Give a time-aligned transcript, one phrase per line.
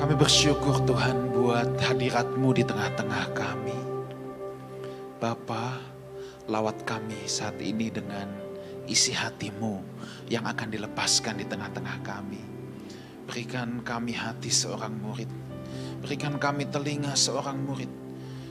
[0.00, 3.76] Kami bersyukur Tuhan buat hadiratmu di tengah-tengah kami.
[5.20, 5.76] Bapa,
[6.48, 8.24] lawat kami saat ini dengan
[8.88, 9.76] isi hatimu
[10.32, 12.40] yang akan dilepaskan di tengah-tengah kami.
[13.28, 15.28] Berikan kami hati seorang murid.
[16.00, 17.92] Berikan kami telinga seorang murid.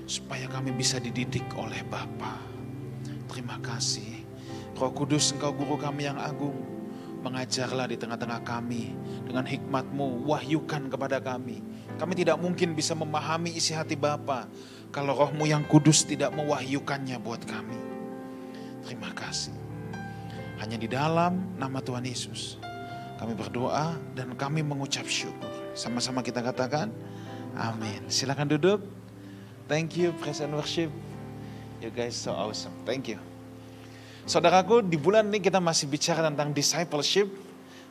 [0.05, 2.37] Supaya kami bisa dididik oleh Bapa.
[3.25, 4.21] Terima kasih.
[4.77, 6.68] Roh Kudus engkau guru kami yang agung.
[7.19, 8.95] Mengajarlah di tengah-tengah kami.
[9.27, 11.61] Dengan hikmatmu wahyukan kepada kami.
[11.99, 14.47] Kami tidak mungkin bisa memahami isi hati Bapa
[14.89, 17.77] kalau rohmu yang kudus tidak mewahyukannya buat kami.
[18.87, 19.53] Terima kasih.
[20.59, 22.59] Hanya di dalam nama Tuhan Yesus
[23.19, 25.51] kami berdoa dan kami mengucap syukur.
[25.75, 26.87] Sama-sama kita katakan
[27.55, 28.07] amin.
[28.07, 28.79] Silakan duduk.
[29.67, 30.89] Thank you praise and worship.
[31.83, 32.73] You guys so awesome.
[32.83, 33.19] Thank you.
[34.29, 37.25] Saudaraku, di bulan ini kita masih bicara tentang discipleship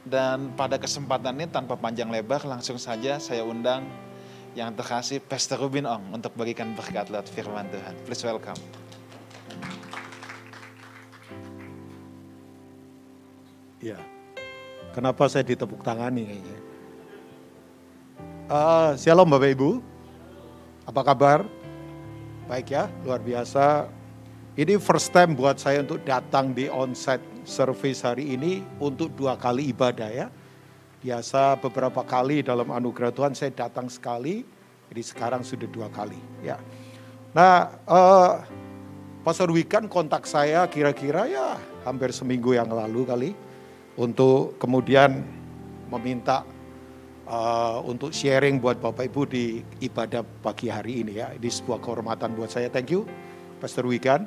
[0.07, 3.83] dan pada kesempatan ini tanpa panjang lebar langsung saja saya undang
[4.55, 7.91] yang terkasih Pastor Rubin Ong untuk bagikan berkat lewat firman Tuhan.
[8.07, 8.55] Please welcome.
[13.83, 13.99] Ya,
[14.95, 16.59] kenapa saya ditepuk tangani kayaknya?
[18.47, 19.83] Uh, shalom Bapak Ibu,
[20.87, 21.43] apa kabar?
[22.47, 23.98] Baik ya, luar biasa.
[24.59, 29.71] Ini first time buat saya untuk datang di onsite service hari ini untuk dua kali
[29.71, 30.27] ibadah ya.
[30.99, 34.43] Biasa beberapa kali dalam anugerah Tuhan saya datang sekali,
[34.91, 36.59] jadi sekarang sudah dua kali ya.
[37.39, 38.43] Nah, uh,
[39.23, 41.55] Pastor Wikan kontak saya kira-kira ya
[41.87, 43.31] hampir seminggu yang lalu kali
[43.95, 45.23] untuk kemudian
[45.87, 46.43] meminta
[47.31, 51.31] uh, untuk sharing buat Bapak Ibu di ibadah pagi hari ini ya.
[51.31, 52.67] Ini sebuah kehormatan buat saya.
[52.67, 53.07] Thank you
[53.59, 54.27] Pastor Wikan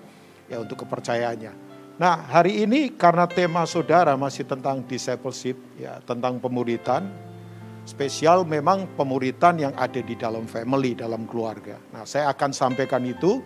[0.51, 1.71] ya untuk kepercayaannya.
[1.95, 7.07] Nah, hari ini karena tema saudara masih tentang discipleship, ya, tentang pemuritan,
[7.87, 11.79] spesial memang pemuritan yang ada di dalam family, dalam keluarga.
[11.95, 13.39] Nah, saya akan sampaikan itu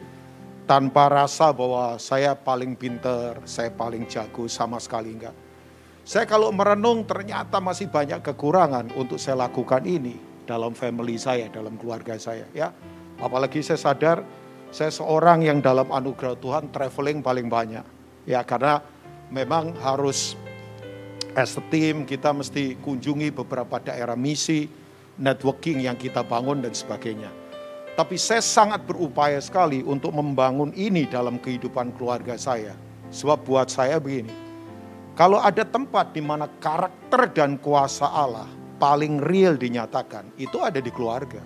[0.65, 5.35] tanpa rasa bahwa saya paling pinter, saya paling jago, sama sekali enggak.
[6.05, 11.75] Saya kalau merenung ternyata masih banyak kekurangan untuk saya lakukan ini dalam family saya, dalam
[11.81, 12.45] keluarga saya.
[12.53, 12.69] ya.
[13.17, 14.21] Apalagi saya sadar
[14.75, 18.81] saya seorang yang dalam anugerah Tuhan traveling paling banyak Ya karena
[19.29, 20.33] memang harus
[21.37, 24.65] as a team kita mesti kunjungi beberapa daerah misi,
[25.21, 27.29] networking yang kita bangun dan sebagainya.
[27.93, 32.73] Tapi saya sangat berupaya sekali untuk membangun ini dalam kehidupan keluarga saya.
[33.13, 34.33] Sebab buat saya begini,
[35.13, 38.49] kalau ada tempat di mana karakter dan kuasa Allah
[38.81, 41.39] paling real dinyatakan, itu ada di keluarga.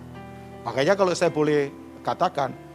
[0.63, 1.69] Makanya kalau saya boleh
[2.01, 2.68] katakan,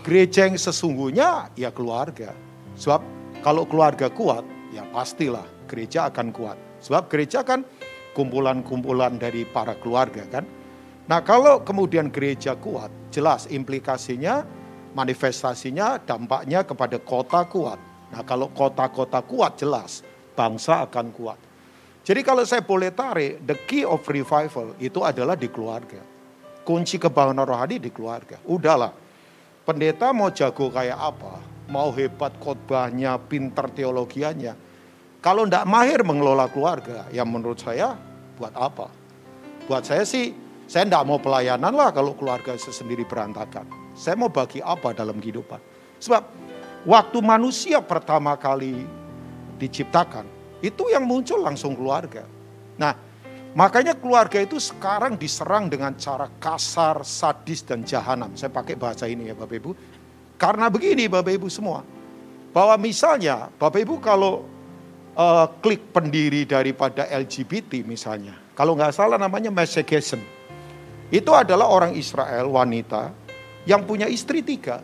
[0.00, 2.32] gereja yang sesungguhnya ya keluarga.
[2.76, 3.00] Sebab
[3.44, 6.56] kalau keluarga kuat, ya pastilah gereja akan kuat.
[6.80, 7.64] Sebab gereja kan
[8.16, 10.44] kumpulan-kumpulan dari para keluarga kan.
[11.06, 14.46] Nah kalau kemudian gereja kuat, jelas implikasinya,
[14.94, 17.78] manifestasinya, dampaknya kepada kota kuat.
[18.10, 20.02] Nah kalau kota-kota kuat jelas
[20.34, 21.38] bangsa akan kuat.
[22.00, 26.00] Jadi kalau saya boleh tarik, the key of revival itu adalah di keluarga.
[26.64, 28.40] Kunci kebangunan rohani di keluarga.
[28.48, 28.92] Udahlah,
[29.64, 31.40] pendeta mau jago kayak apa,
[31.70, 34.56] mau hebat khotbahnya, pinter teologianya.
[35.20, 37.94] Kalau tidak mahir mengelola keluarga, ya menurut saya
[38.40, 38.88] buat apa?
[39.68, 40.32] Buat saya sih,
[40.64, 43.68] saya tidak mau pelayanan lah kalau keluarga saya sendiri berantakan.
[43.92, 45.60] Saya mau bagi apa dalam kehidupan?
[46.00, 46.22] Sebab
[46.88, 48.88] waktu manusia pertama kali
[49.60, 50.24] diciptakan,
[50.64, 52.24] itu yang muncul langsung keluarga.
[52.80, 52.96] Nah,
[53.54, 58.34] makanya keluarga itu sekarang diserang dengan cara kasar, sadis, dan jahanam.
[58.34, 59.70] Saya pakai bahasa ini ya Bapak Ibu
[60.40, 61.84] karena begini Bapak Ibu semua,
[62.56, 64.48] bahwa misalnya Bapak Ibu kalau
[65.12, 70.24] uh, klik pendiri daripada LGBT misalnya, kalau nggak salah namanya Messegesson,
[71.12, 73.12] itu adalah orang Israel wanita
[73.68, 74.80] yang punya istri tiga.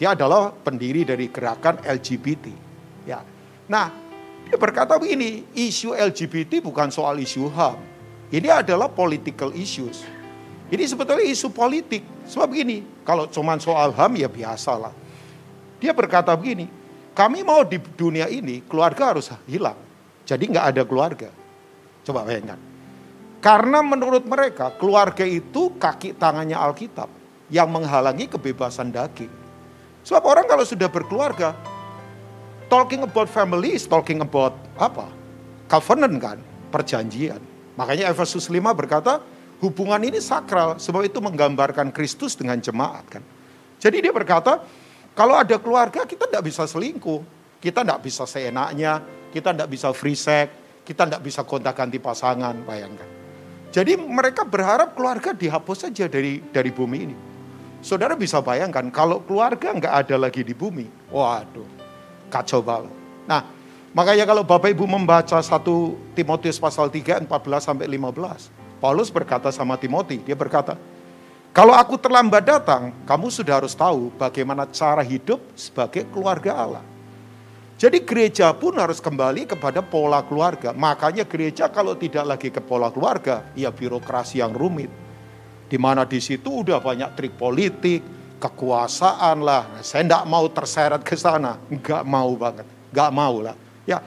[0.00, 2.46] Dia adalah pendiri dari gerakan LGBT.
[3.04, 3.20] Ya,
[3.68, 3.92] nah
[4.48, 7.76] dia berkata begini, isu LGBT bukan soal isu HAM,
[8.30, 10.06] ini adalah political issues.
[10.70, 12.06] Ini sebetulnya isu politik.
[12.30, 14.94] Sebab begini, kalau cuma soal HAM ya biasalah.
[15.82, 16.70] Dia berkata begini,
[17.10, 19.74] kami mau di dunia ini keluarga harus hilang.
[20.22, 21.30] Jadi nggak ada keluarga.
[22.06, 22.58] Coba bayangkan.
[23.40, 27.08] Karena menurut mereka keluarga itu kaki tangannya Alkitab
[27.50, 29.32] yang menghalangi kebebasan daging.
[30.06, 31.56] Sebab orang kalau sudah berkeluarga,
[32.70, 35.10] talking about family is talking about apa?
[35.66, 36.38] Covenant kan,
[36.70, 37.42] perjanjian.
[37.74, 39.20] Makanya Efesus 5 berkata,
[39.60, 43.22] hubungan ini sakral sebab itu menggambarkan Kristus dengan jemaat kan.
[43.82, 44.62] Jadi dia berkata,
[45.18, 47.20] kalau ada keluarga kita tidak bisa selingkuh,
[47.58, 49.02] kita tidak bisa seenaknya,
[49.34, 50.48] kita tidak bisa free sex,
[50.86, 53.06] kita tidak bisa kontak ganti pasangan, bayangkan.
[53.70, 57.16] Jadi mereka berharap keluarga dihapus saja dari dari bumi ini.
[57.80, 61.79] Saudara bisa bayangkan kalau keluarga nggak ada lagi di bumi, waduh,
[62.30, 62.94] kacau banget.
[63.26, 63.42] Nah,
[63.90, 68.48] makanya kalau Bapak Ibu membaca satu Timotius pasal 3, 14 sampai 15,
[68.78, 70.78] Paulus berkata sama Timothy, dia berkata,
[71.50, 76.84] kalau aku terlambat datang, kamu sudah harus tahu bagaimana cara hidup sebagai keluarga Allah.
[77.80, 80.70] Jadi gereja pun harus kembali kepada pola keluarga.
[80.70, 84.92] Makanya gereja kalau tidak lagi ke pola keluarga, ya birokrasi yang rumit.
[85.66, 89.68] Di mana di situ udah banyak trik politik, kekuasaan lah.
[89.84, 93.56] Saya tidak mau terseret ke sana, nggak mau banget, nggak mau lah.
[93.84, 94.00] Ya,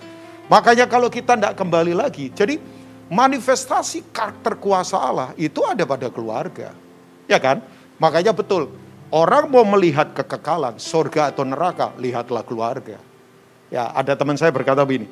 [0.50, 2.58] makanya kalau kita tidak kembali lagi, jadi
[3.14, 6.74] manifestasi karakter kuasa Allah itu ada pada keluarga,
[7.30, 7.62] ya kan?
[8.02, 8.74] Makanya betul,
[9.14, 12.98] orang mau melihat kekekalan, surga atau neraka, lihatlah keluarga.
[13.70, 15.06] Ya, ada teman saya berkata begini,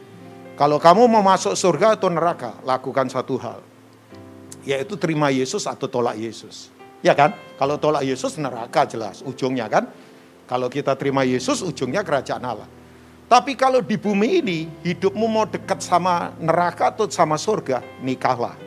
[0.57, 3.61] kalau kamu mau masuk surga atau neraka, lakukan satu hal.
[4.61, 6.69] Yaitu terima Yesus atau tolak Yesus.
[7.01, 7.33] Ya kan?
[7.57, 9.89] Kalau tolak Yesus neraka jelas ujungnya kan.
[10.45, 12.69] Kalau kita terima Yesus ujungnya kerajaan Allah.
[13.31, 18.59] Tapi kalau di bumi ini hidupmu mau dekat sama neraka atau sama surga, nikahlah.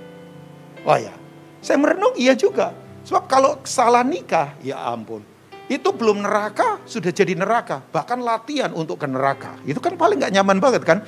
[0.88, 1.12] Oh ya,
[1.60, 2.72] saya merenung iya juga.
[3.04, 5.34] Sebab kalau salah nikah, ya ampun
[5.64, 7.80] itu belum neraka, sudah jadi neraka.
[7.88, 9.56] Bahkan latihan untuk ke neraka.
[9.64, 11.00] Itu kan paling nggak nyaman banget kan?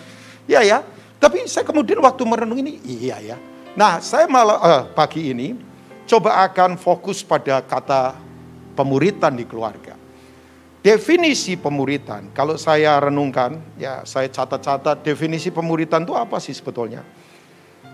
[0.48, 0.78] Iya ya.
[1.20, 3.36] Tapi saya kemudian waktu merenung ini, iya ya.
[3.76, 5.52] Nah saya malah uh, pagi ini
[6.06, 8.14] coba akan fokus pada kata
[8.78, 9.98] pemuritan di keluarga.
[10.80, 17.02] Definisi pemuritan, kalau saya renungkan, ya saya catat-catat definisi pemuritan itu apa sih sebetulnya?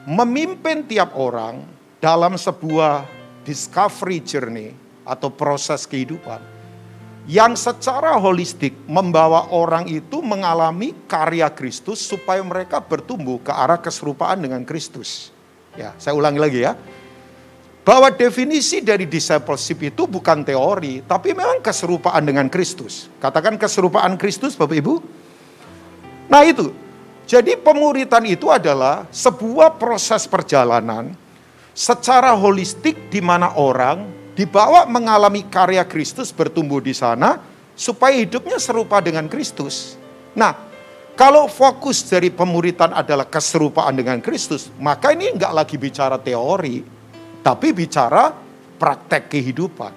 [0.04, 1.64] Memimpin tiap orang
[2.04, 3.08] dalam sebuah
[3.48, 4.76] discovery journey
[5.08, 6.52] atau proses kehidupan
[7.24, 14.42] yang secara holistik membawa orang itu mengalami karya Kristus supaya mereka bertumbuh ke arah keserupaan
[14.42, 15.30] dengan Kristus.
[15.78, 16.74] Ya, saya ulangi lagi ya.
[17.82, 23.11] Bahwa definisi dari discipleship itu bukan teori, tapi memang keserupaan dengan Kristus.
[23.19, 24.94] Katakan keserupaan Kristus Bapak Ibu.
[26.31, 26.70] Nah itu,
[27.26, 31.11] jadi pemuritan itu adalah sebuah proses perjalanan
[31.75, 34.06] secara holistik di mana orang
[34.38, 37.40] dibawa mengalami karya Kristus bertumbuh di sana
[37.75, 39.96] supaya hidupnya serupa dengan Kristus.
[40.38, 40.56] Nah,
[41.12, 47.01] kalau fokus dari pemuritan adalah keserupaan dengan Kristus, maka ini enggak lagi bicara teori,
[47.42, 48.34] tapi bicara
[48.78, 49.92] praktek kehidupan.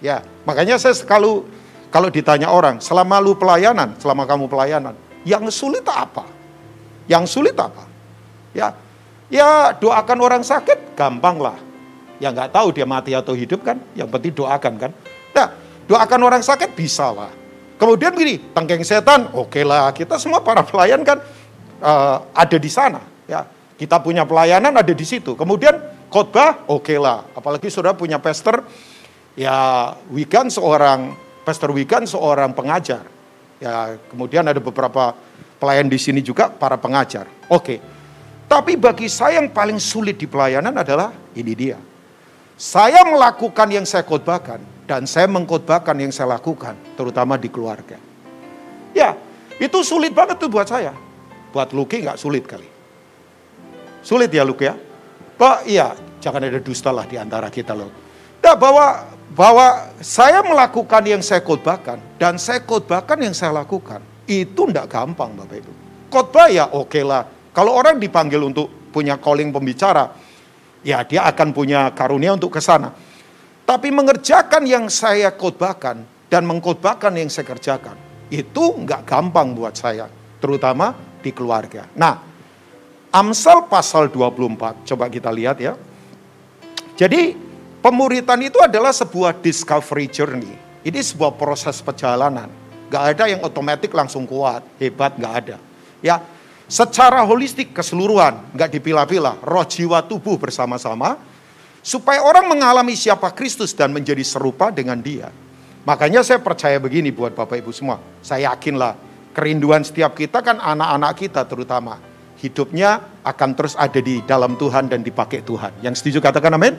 [0.00, 1.48] Ya, makanya saya kalau
[1.88, 4.92] kalau ditanya orang, selama lu pelayanan, selama kamu pelayanan,
[5.24, 6.28] yang sulit apa?
[7.08, 7.88] Yang sulit apa?
[8.52, 8.76] Ya,
[9.32, 11.56] ya doakan orang sakit, gampang lah
[12.16, 14.90] Ya nggak tahu dia mati atau hidup kan, yang penting doakan kan.
[15.36, 15.52] Nah,
[15.84, 17.28] doakan orang sakit bisa lah.
[17.76, 19.92] Kemudian begini, tengkeng setan, oke okay lah.
[19.92, 21.20] Kita semua para pelayan kan
[21.84, 23.04] uh, ada di sana.
[23.28, 23.44] Ya,
[23.76, 25.36] kita punya pelayanan ada di situ.
[25.36, 25.76] Kemudian
[26.08, 27.26] khotbah, oke okay lah.
[27.34, 28.64] Apalagi sudah punya pastor,
[29.34, 33.06] ya Wigan seorang pastor Wigan seorang pengajar.
[33.56, 35.16] Ya, kemudian ada beberapa
[35.56, 37.24] pelayan di sini juga para pengajar.
[37.48, 37.78] Oke.
[37.78, 37.78] Okay.
[38.46, 41.78] Tapi bagi saya yang paling sulit di pelayanan adalah ini dia
[42.56, 48.00] saya melakukan yang saya khotbahkan dan saya mengkhotbahkan yang saya lakukan, terutama di keluarga.
[48.96, 49.12] Ya,
[49.60, 50.96] itu sulit banget tuh buat saya.
[51.52, 52.64] Buat Luki nggak sulit kali.
[54.00, 54.74] Sulit ya Luki ya?
[55.36, 57.92] Pak, iya, jangan ada dusta lah di antara kita loh.
[58.40, 64.70] Nah, bahwa bahwa saya melakukan yang saya khotbahkan dan saya khotbahkan yang saya lakukan itu
[64.70, 65.72] tidak gampang Bapak Ibu.
[66.08, 67.26] Khotbah ya oke okay lah.
[67.52, 70.12] Kalau orang dipanggil untuk punya calling pembicara,
[70.80, 72.92] ya dia akan punya karunia untuk ke sana.
[73.66, 77.96] Tapi mengerjakan yang saya khotbahkan dan mengkhotbahkan yang saya kerjakan,
[78.30, 80.06] itu nggak gampang buat saya,
[80.38, 81.90] terutama di keluarga.
[81.98, 82.35] Nah,
[83.16, 85.72] Amsal pasal 24, coba kita lihat ya.
[87.00, 87.32] Jadi
[87.80, 90.52] pemuritan itu adalah sebuah discovery journey.
[90.84, 92.52] Ini sebuah proses perjalanan.
[92.92, 95.56] Gak ada yang otomatis langsung kuat, hebat, gak ada.
[96.04, 96.20] Ya,
[96.68, 101.16] secara holistik keseluruhan, nggak dipilah-pilah, roh jiwa tubuh bersama-sama,
[101.80, 105.32] supaya orang mengalami siapa Kristus dan menjadi serupa dengan dia.
[105.88, 108.92] Makanya saya percaya begini buat Bapak Ibu semua, saya yakinlah
[109.32, 111.96] kerinduan setiap kita kan anak-anak kita terutama,
[112.40, 115.84] hidupnya akan terus ada di dalam Tuhan dan dipakai Tuhan.
[115.84, 116.76] Yang setuju katakan amin?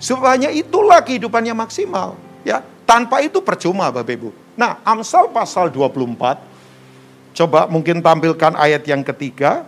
[0.00, 2.16] Supaya itulah kehidupannya maksimal.
[2.44, 4.30] Ya, tanpa itu percuma Bapak Ibu.
[4.56, 6.50] Nah, Amsal pasal 24
[7.34, 9.64] Coba mungkin tampilkan ayat yang ketiga.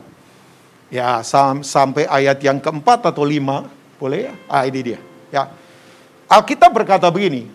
[0.93, 3.65] Ya, sam sampai ayat yang keempat atau lima.
[3.97, 4.35] Boleh ya?
[4.51, 5.01] Ah, ini dia.
[5.33, 5.49] Ya.
[6.29, 7.49] Alkitab berkata begini.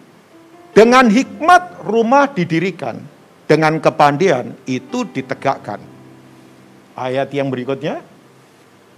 [0.74, 2.98] Dengan hikmat rumah didirikan.
[3.46, 5.80] Dengan kepandaian itu ditegakkan.
[6.98, 8.02] Ayat yang berikutnya.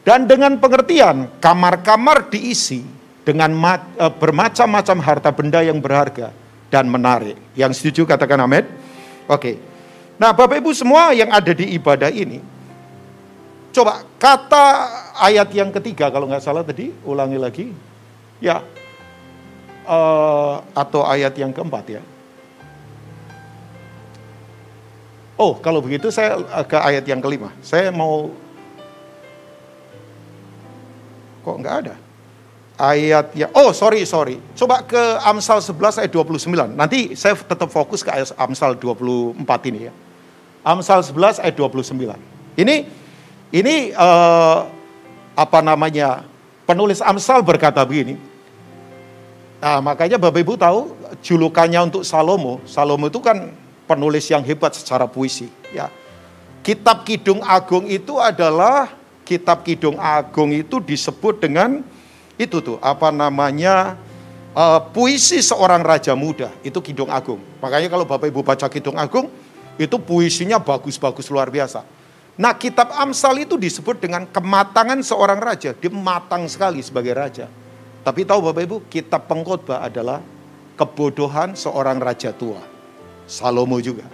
[0.07, 2.81] Dan dengan pengertian kamar-kamar diisi
[3.27, 6.31] dengan uh, bermacam-macam harta benda yang berharga
[6.71, 7.35] dan menarik.
[7.53, 8.65] Yang setuju katakan amin.
[9.29, 9.59] Oke.
[10.15, 12.43] Nah, Bapak Ibu semua yang ada di ibadah ini,
[13.71, 14.65] coba kata
[15.15, 17.67] ayat yang ketiga kalau nggak salah tadi, ulangi lagi.
[18.39, 18.63] Ya,
[19.87, 22.01] uh, atau ayat yang keempat ya.
[25.39, 26.35] Oh, kalau begitu saya
[26.67, 27.55] ke ayat yang kelima.
[27.63, 28.27] Saya mau
[31.47, 31.95] kok nggak ada?
[32.75, 34.35] Ayat ya, oh sorry, sorry.
[34.51, 36.75] Coba ke Amsal 11 ayat 29.
[36.75, 39.39] Nanti saya tetap fokus ke ayat Amsal 24
[39.71, 39.93] ini ya.
[40.59, 41.95] Amsal 11 ayat 29.
[42.59, 42.75] Ini
[43.55, 44.67] ini uh,
[45.39, 46.27] apa namanya?
[46.67, 48.19] Penulis Amsal berkata begini,
[49.59, 52.63] Nah, makanya Bapak Ibu tahu julukannya untuk Salomo.
[52.63, 53.51] Salomo itu kan
[53.89, 55.89] penulis yang hebat secara puisi, ya.
[56.61, 58.93] Kitab Kidung Agung itu adalah
[59.25, 61.81] kitab Kidung Agung itu disebut dengan
[62.37, 63.97] itu tuh apa namanya
[64.53, 67.41] uh, puisi seorang raja muda itu Kidung Agung.
[67.57, 69.31] Makanya kalau Bapak Ibu baca Kidung Agung
[69.79, 71.81] itu puisinya bagus-bagus luar biasa.
[72.39, 75.75] Nah, kitab Amsal itu disebut dengan kematangan seorang raja.
[75.75, 77.51] Dia matang sekali sebagai raja.
[77.99, 80.23] Tapi tahu Bapak Ibu, kitab pengkhotbah adalah
[80.79, 82.78] kebodohan seorang raja tua.
[83.29, 84.09] Salomo juga.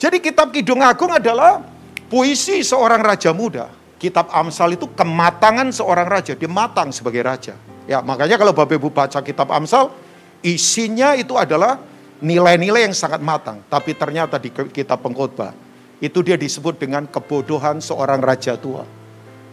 [0.00, 1.60] Jadi kitab Kidung Agung adalah
[2.08, 3.68] puisi seorang raja muda.
[4.00, 7.54] Kitab Amsal itu kematangan seorang raja, dia matang sebagai raja.
[7.84, 9.92] Ya, makanya kalau Bapak Ibu baca kitab Amsal,
[10.40, 11.80] isinya itu adalah
[12.20, 13.60] nilai-nilai yang sangat matang.
[13.68, 15.52] Tapi ternyata di kitab pengkhotbah
[16.00, 18.84] itu dia disebut dengan kebodohan seorang raja tua.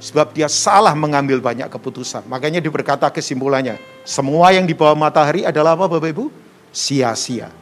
[0.01, 2.25] Sebab dia salah mengambil banyak keputusan.
[2.25, 6.25] Makanya dia berkata kesimpulannya, semua yang di bawah matahari adalah apa Bapak Ibu?
[6.73, 7.60] Sia-sia.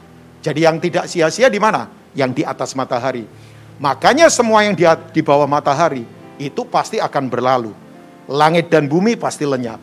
[0.50, 1.86] Jadi yang tidak sia-sia di mana?
[2.18, 3.30] Yang di atas matahari.
[3.78, 4.82] Makanya semua yang di,
[5.14, 6.02] di bawah matahari
[6.42, 7.70] itu pasti akan berlalu.
[8.26, 9.78] Langit dan bumi pasti lenyap.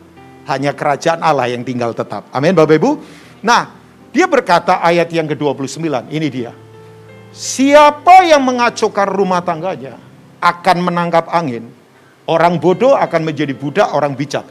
[0.51, 2.27] Hanya kerajaan Allah yang tinggal tetap.
[2.35, 2.91] Amin Bapak Ibu.
[3.47, 3.71] Nah,
[4.11, 5.79] dia berkata ayat yang ke-29,
[6.11, 6.51] ini dia.
[7.31, 9.95] Siapa yang mengacaukan rumah tangganya
[10.43, 11.77] akan menangkap angin
[12.27, 14.43] Orang bodoh akan menjadi budak orang bijak.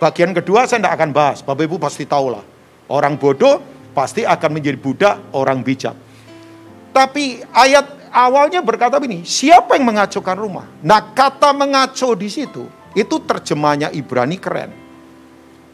[0.00, 1.44] Bagian kedua saya tidak akan bahas.
[1.44, 2.40] Bapak Ibu pasti tahu lah.
[2.88, 3.60] Orang bodoh
[3.98, 5.98] pasti akan menjadi budak orang bijak.
[6.94, 10.70] Tapi ayat awalnya berkata begini, siapa yang mengacaukan rumah?
[10.86, 14.70] Nah kata mengacau di situ, itu terjemahnya Ibrani keren.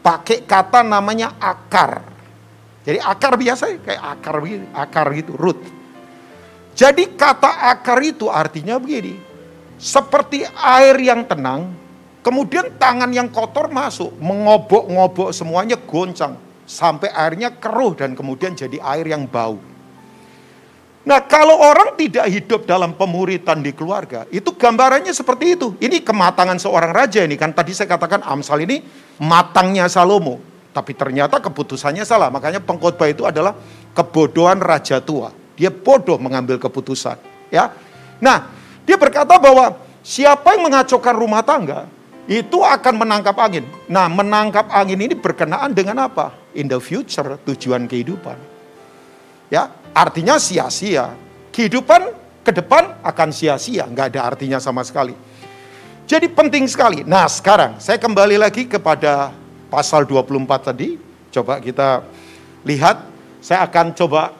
[0.01, 2.01] Pakai kata namanya akar.
[2.81, 5.61] Jadi akar biasa kayak akar begini, akar gitu, root.
[6.73, 9.21] Jadi kata akar itu artinya begini,
[9.77, 11.73] seperti air yang tenang,
[12.25, 19.05] kemudian tangan yang kotor masuk, mengobok-ngobok semuanya goncang, sampai airnya keruh dan kemudian jadi air
[19.05, 19.61] yang bau.
[21.05, 25.77] Nah kalau orang tidak hidup dalam pemuritan di keluarga, itu gambarannya seperti itu.
[25.77, 28.81] Ini kematangan seorang raja ini kan tadi saya katakan Amsal ini
[29.21, 30.41] matangnya Salomo.
[30.73, 32.27] Tapi ternyata keputusannya salah.
[32.27, 33.55] Makanya pengkhotbah itu adalah
[33.95, 35.31] kebodohan raja tua.
[35.55, 37.15] Dia bodoh mengambil keputusan.
[37.47, 37.71] Ya,
[38.19, 38.49] Nah
[38.83, 41.87] dia berkata bahwa siapa yang mengacaukan rumah tangga
[42.25, 43.65] itu akan menangkap angin.
[43.85, 46.33] Nah, menangkap angin ini berkenaan dengan apa?
[46.55, 48.39] In the future, tujuan kehidupan.
[49.51, 51.11] Ya, artinya sia-sia.
[51.51, 52.01] Kehidupan
[52.47, 55.15] ke depan akan sia-sia, nggak ada artinya sama sekali.
[56.05, 57.01] Jadi penting sekali.
[57.01, 59.33] Nah, sekarang saya kembali lagi kepada
[59.73, 60.95] pasal 24 tadi.
[61.33, 62.05] Coba kita
[62.63, 63.13] lihat.
[63.41, 64.33] Saya akan coba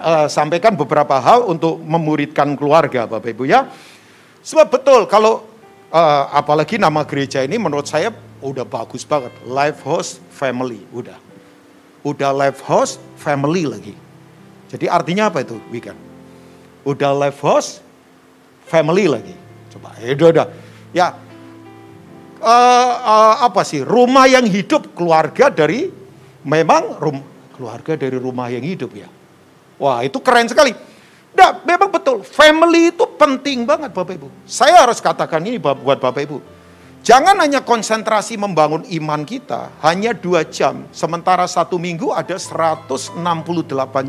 [0.00, 3.68] uh, sampaikan beberapa hal untuk memuridkan keluarga Bapak Ibu ya.
[4.40, 5.44] Sebab betul kalau
[5.92, 9.32] uh, apalagi nama gereja ini menurut saya udah bagus banget.
[9.46, 11.16] Life Host Family, udah.
[12.06, 13.94] Udah Life Host Family lagi.
[14.70, 15.98] Jadi artinya apa itu weekend?
[16.86, 17.82] Udah Life Host
[18.66, 19.34] Family lagi.
[19.70, 20.46] Coba, ya udah, udah.
[20.94, 21.06] Ya,
[22.40, 23.82] uh, uh, apa sih?
[23.82, 25.90] Rumah yang hidup, keluarga dari
[26.46, 27.18] memang rum,
[27.54, 29.08] keluarga dari rumah yang hidup ya.
[29.76, 30.72] Wah itu keren sekali.
[31.36, 34.28] Nah, memang betul, family itu penting banget Bapak Ibu.
[34.48, 36.55] Saya harus katakan ini buat Bapak Ibu.
[37.06, 40.90] Jangan hanya konsentrasi membangun iman kita, hanya dua jam.
[40.90, 43.14] Sementara satu minggu ada 168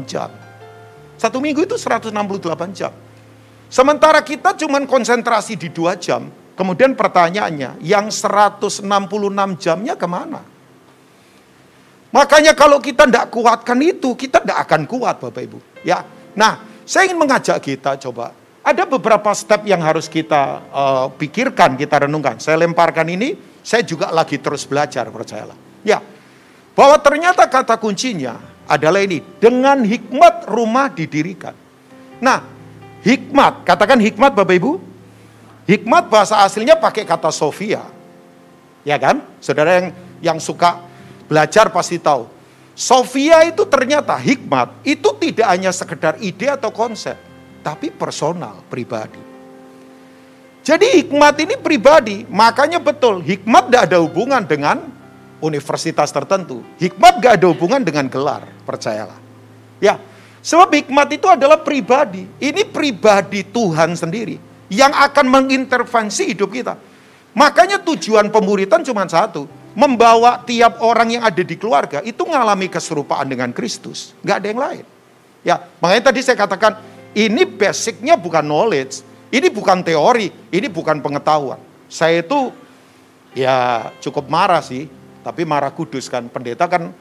[0.10, 0.34] jam.
[1.14, 2.10] Satu minggu itu 168
[2.74, 2.90] jam.
[3.70, 6.26] Sementara kita cuma konsentrasi di dua jam,
[6.58, 8.82] kemudian pertanyaannya, yang 166
[9.62, 10.42] jamnya ke mana?
[12.10, 15.60] Makanya kalau kita tidak kuatkan itu, kita tidak akan kuat Bapak Ibu.
[15.86, 16.02] Ya,
[16.38, 18.30] Nah, saya ingin mengajak kita coba.
[18.68, 22.36] Ada beberapa step yang harus kita uh, pikirkan, kita renungkan.
[22.44, 23.32] Saya lemparkan ini,
[23.64, 25.56] saya juga lagi terus belajar, percayalah.
[25.88, 26.04] Ya,
[26.76, 28.36] bahwa ternyata kata kuncinya
[28.68, 31.56] adalah ini, dengan hikmat rumah didirikan.
[32.20, 32.44] Nah,
[33.08, 34.72] hikmat, katakan hikmat Bapak Ibu.
[35.64, 37.88] Hikmat bahasa aslinya pakai kata Sofia.
[38.84, 39.24] Ya kan?
[39.40, 39.88] Saudara yang
[40.20, 40.80] yang suka
[41.28, 42.28] belajar pasti tahu.
[42.76, 47.18] Sofia itu ternyata hikmat itu tidak hanya sekedar ide atau konsep,
[47.68, 49.20] tapi personal, pribadi.
[50.64, 54.88] Jadi hikmat ini pribadi, makanya betul hikmat tidak ada hubungan dengan
[55.44, 56.64] universitas tertentu.
[56.80, 59.20] Hikmat gak ada hubungan dengan gelar, percayalah.
[59.84, 60.00] Ya,
[60.40, 62.24] sebab hikmat itu adalah pribadi.
[62.40, 64.40] Ini pribadi Tuhan sendiri
[64.72, 66.80] yang akan mengintervensi hidup kita.
[67.36, 73.28] Makanya tujuan pemuritan cuma satu, membawa tiap orang yang ada di keluarga itu mengalami keserupaan
[73.28, 74.86] dengan Kristus, nggak ada yang lain.
[75.46, 81.60] Ya, makanya tadi saya katakan ini basicnya bukan knowledge, ini bukan teori, ini bukan pengetahuan.
[81.88, 82.52] Saya itu
[83.36, 84.90] ya cukup marah sih
[85.24, 86.32] tapi marah kudus kan.
[86.32, 86.96] Pendeta kan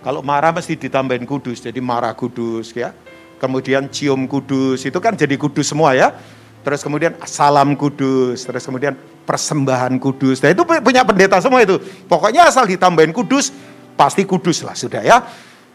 [0.00, 2.96] kalau marah mesti ditambahin kudus, jadi marah kudus ya.
[3.36, 6.16] Kemudian cium kudus, itu kan jadi kudus semua ya.
[6.64, 8.96] Terus kemudian salam kudus, terus kemudian
[9.28, 10.40] persembahan kudus.
[10.40, 11.76] Nah itu punya pendeta semua itu.
[12.08, 13.52] Pokoknya asal ditambahin kudus,
[13.94, 15.20] pasti kudus lah sudah ya.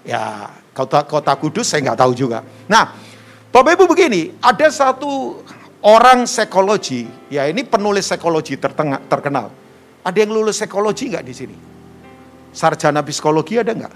[0.02, 2.42] Ya kota kota kudus saya nggak tahu juga.
[2.66, 2.98] Nah,
[3.52, 5.44] Bapak Ibu begini, ada satu
[5.84, 9.52] orang psikologi, ya ini penulis psikologi terkenal.
[10.08, 11.58] Ada yang lulus psikologi nggak di sini?
[12.56, 13.96] Sarjana psikologi ada nggak?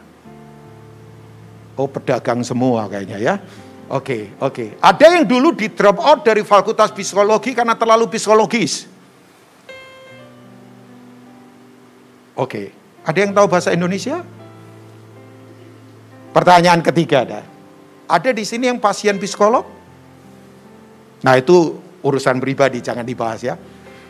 [1.80, 3.36] Oh pedagang semua kayaknya ya.
[3.88, 4.52] Oke, okay, oke.
[4.52, 4.70] Okay.
[4.84, 8.92] Ada yang dulu di drop out dari fakultas psikologi karena terlalu psikologis.
[12.36, 12.66] Oke, okay.
[13.08, 14.20] ada yang tahu bahasa Indonesia?
[16.36, 17.55] Pertanyaan ketiga ada.
[18.06, 19.66] Ada di sini yang pasien psikolog?
[21.26, 23.58] Nah itu urusan pribadi, jangan dibahas ya.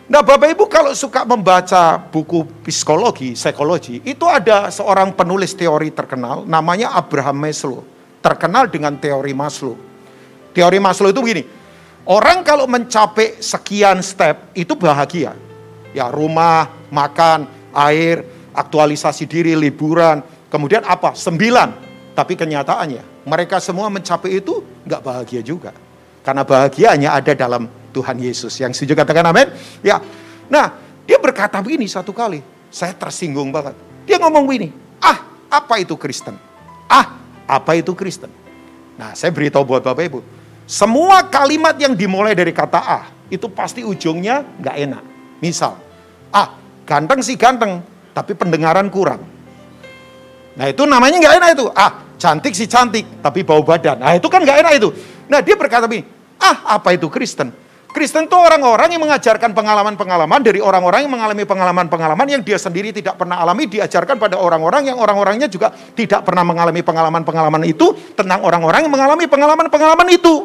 [0.06, 6.44] Nah Bapak Ibu kalau suka membaca buku psikologi, psikologi, itu ada seorang penulis teori terkenal
[6.44, 7.82] namanya Abraham Maslow.
[8.20, 9.80] Terkenal dengan teori Maslow.
[10.52, 11.44] Teori Maslow itu begini,
[12.04, 15.34] orang kalau mencapai sekian step itu bahagia.
[15.96, 20.20] Ya rumah, makan, air, aktualisasi diri, liburan,
[20.52, 21.16] kemudian apa?
[21.16, 21.88] Sembilan.
[22.12, 25.74] Tapi kenyataannya mereka semua mencapai itu nggak bahagia juga.
[26.22, 28.58] Karena bahagianya ada dalam Tuhan Yesus.
[28.58, 29.50] Yang setuju katakan amin?
[29.82, 30.02] Ya.
[30.50, 32.42] Nah, dia berkata begini satu kali.
[32.70, 33.78] Saya tersinggung banget.
[34.06, 34.70] Dia ngomong begini,
[35.02, 36.38] ah apa itu Kristen?
[36.86, 37.18] Ah
[37.50, 38.30] apa itu Kristen?
[38.96, 40.20] Nah saya beritahu buat Bapak Ibu.
[40.70, 45.04] Semua kalimat yang dimulai dari kata ah itu pasti ujungnya nggak enak.
[45.42, 45.78] Misal,
[46.30, 46.54] ah
[46.86, 47.82] ganteng sih ganteng,
[48.14, 49.26] tapi pendengaran kurang.
[50.54, 51.66] Nah itu namanya nggak enak itu.
[51.74, 54.02] Ah cantik sih cantik, tapi bau badan.
[54.02, 54.90] Nah itu kan nggak enak itu.
[55.30, 56.10] Nah dia berkata begini,
[56.42, 57.54] ah apa itu Kristen?
[57.94, 63.16] Kristen itu orang-orang yang mengajarkan pengalaman-pengalaman dari orang-orang yang mengalami pengalaman-pengalaman yang dia sendiri tidak
[63.16, 68.84] pernah alami, diajarkan pada orang-orang yang orang-orangnya juga tidak pernah mengalami pengalaman-pengalaman itu tentang orang-orang
[68.84, 70.44] yang mengalami pengalaman-pengalaman itu.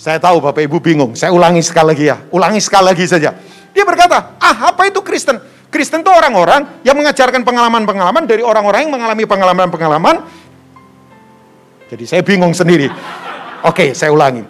[0.00, 3.36] Saya tahu Bapak Ibu bingung, saya ulangi sekali lagi ya, ulangi sekali lagi saja.
[3.76, 5.36] Dia berkata, ah apa itu Kristen?
[5.70, 10.16] Kristen itu orang-orang yang mengajarkan pengalaman-pengalaman dari orang-orang yang mengalami pengalaman-pengalaman.
[11.86, 12.90] Jadi saya bingung sendiri.
[13.62, 14.42] Oke, saya ulangi.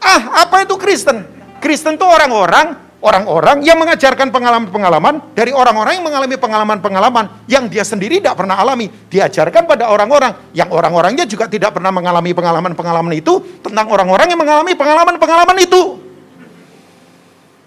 [0.00, 1.28] Ah, apa itu Kristen?
[1.60, 8.22] Kristen itu orang-orang orang-orang yang mengajarkan pengalaman-pengalaman dari orang-orang yang mengalami pengalaman-pengalaman yang dia sendiri
[8.22, 8.88] tidak pernah alami.
[8.88, 14.72] Diajarkan pada orang-orang yang orang-orangnya juga tidak pernah mengalami pengalaman-pengalaman itu tentang orang-orang yang mengalami
[14.72, 15.82] pengalaman-pengalaman itu.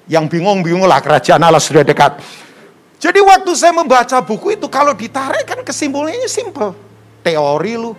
[0.10, 2.44] Yang bingung-bingunglah kerajaan Allah sudah dekat.
[3.06, 6.74] Jadi waktu saya membaca buku itu kalau ditarik kan kesimpulannya simple.
[7.22, 7.94] Teori lu.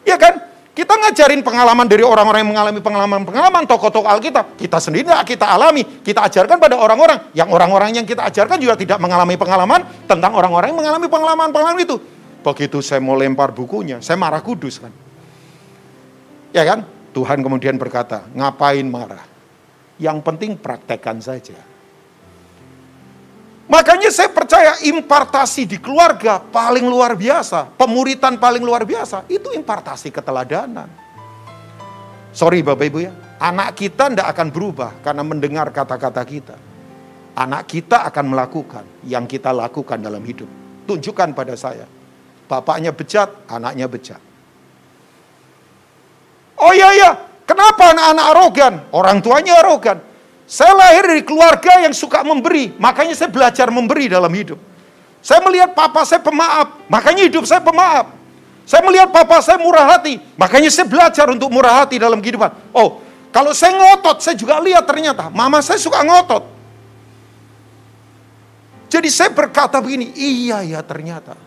[0.00, 0.48] Ya kan?
[0.72, 4.56] Kita ngajarin pengalaman dari orang-orang yang mengalami pengalaman-pengalaman, tokoh-tokoh Alkitab.
[4.56, 7.20] Kita sendiri tidak kita alami, kita ajarkan pada orang-orang.
[7.36, 12.00] Yang orang-orang yang kita ajarkan juga tidak mengalami pengalaman tentang orang-orang yang mengalami pengalaman-pengalaman itu.
[12.40, 14.94] Begitu saya mau lempar bukunya, saya marah kudus kan.
[16.56, 16.88] Ya kan?
[17.12, 19.26] Tuhan kemudian berkata, ngapain marah?
[20.00, 21.69] Yang penting praktekkan saja.
[23.70, 27.70] Makanya saya percaya impartasi di keluarga paling luar biasa.
[27.78, 29.22] Pemuritan paling luar biasa.
[29.30, 30.90] Itu impartasi keteladanan.
[32.34, 33.14] Sorry Bapak Ibu ya.
[33.38, 36.58] Anak kita tidak akan berubah karena mendengar kata-kata kita.
[37.38, 40.50] Anak kita akan melakukan yang kita lakukan dalam hidup.
[40.90, 41.86] Tunjukkan pada saya.
[42.50, 44.18] Bapaknya bejat, anaknya bejat.
[46.58, 47.10] Oh iya iya,
[47.46, 48.74] kenapa anak-anak arogan?
[48.90, 50.09] Orang tuanya arogan.
[50.50, 54.58] Saya lahir dari keluarga yang suka memberi, makanya saya belajar memberi dalam hidup.
[55.22, 58.10] Saya melihat papa saya pemaaf, makanya hidup saya pemaaf.
[58.66, 62.50] Saya melihat papa saya murah hati, makanya saya belajar untuk murah hati dalam kehidupan.
[62.74, 62.98] Oh,
[63.30, 66.42] kalau saya ngotot, saya juga lihat ternyata mama saya suka ngotot.
[68.90, 71.38] Jadi saya berkata begini, iya ya ternyata.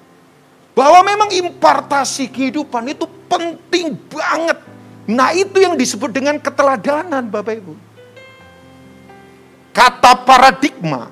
[0.72, 4.64] Bahwa memang impartasi kehidupan itu penting banget
[5.04, 7.93] Nah itu yang disebut dengan keteladanan Bapak Ibu.
[9.74, 11.10] Kata paradigma,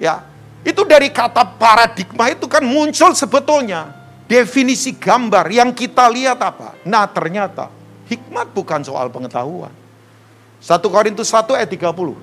[0.00, 0.24] ya
[0.64, 3.92] itu dari kata paradigma itu kan muncul sebetulnya
[4.24, 6.72] definisi gambar yang kita lihat apa?
[6.88, 7.68] Nah ternyata
[8.08, 9.72] hikmat bukan soal pengetahuan.
[10.64, 12.16] 1 Korintus 1 ayat 30.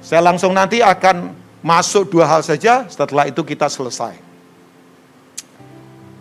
[0.00, 4.16] Saya langsung nanti akan masuk dua hal saja, setelah itu kita selesai.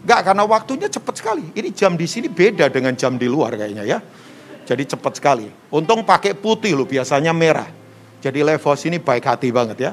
[0.04, 1.48] Enggak, karena waktunya cepat sekali.
[1.56, 4.00] Ini jam di sini beda dengan jam di luar kayaknya ya.
[4.68, 5.48] Jadi cepat sekali.
[5.72, 7.77] Untung pakai putih loh, biasanya merah.
[8.22, 9.92] Jadi level sini baik hati banget ya.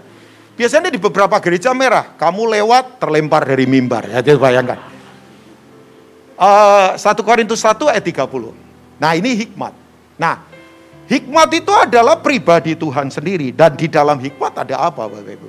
[0.55, 4.07] Biasanya di beberapa gereja merah, kamu lewat terlempar dari mimbar.
[4.07, 4.79] Ya, jadi bayangkan.
[6.39, 8.55] Uh, 1 Korintus 1 ayat 30.
[8.99, 9.75] Nah ini hikmat.
[10.19, 10.47] Nah
[11.11, 13.51] hikmat itu adalah pribadi Tuhan sendiri.
[13.51, 15.49] Dan di dalam hikmat ada apa Bapak Ibu?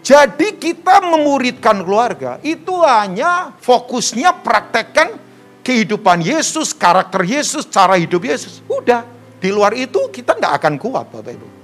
[0.00, 5.20] Jadi kita memuridkan keluarga itu hanya fokusnya praktekkan
[5.60, 8.64] kehidupan Yesus, karakter Yesus, cara hidup Yesus.
[8.72, 9.04] Udah,
[9.36, 11.57] di luar itu kita nggak akan kuat Bapak Ibu.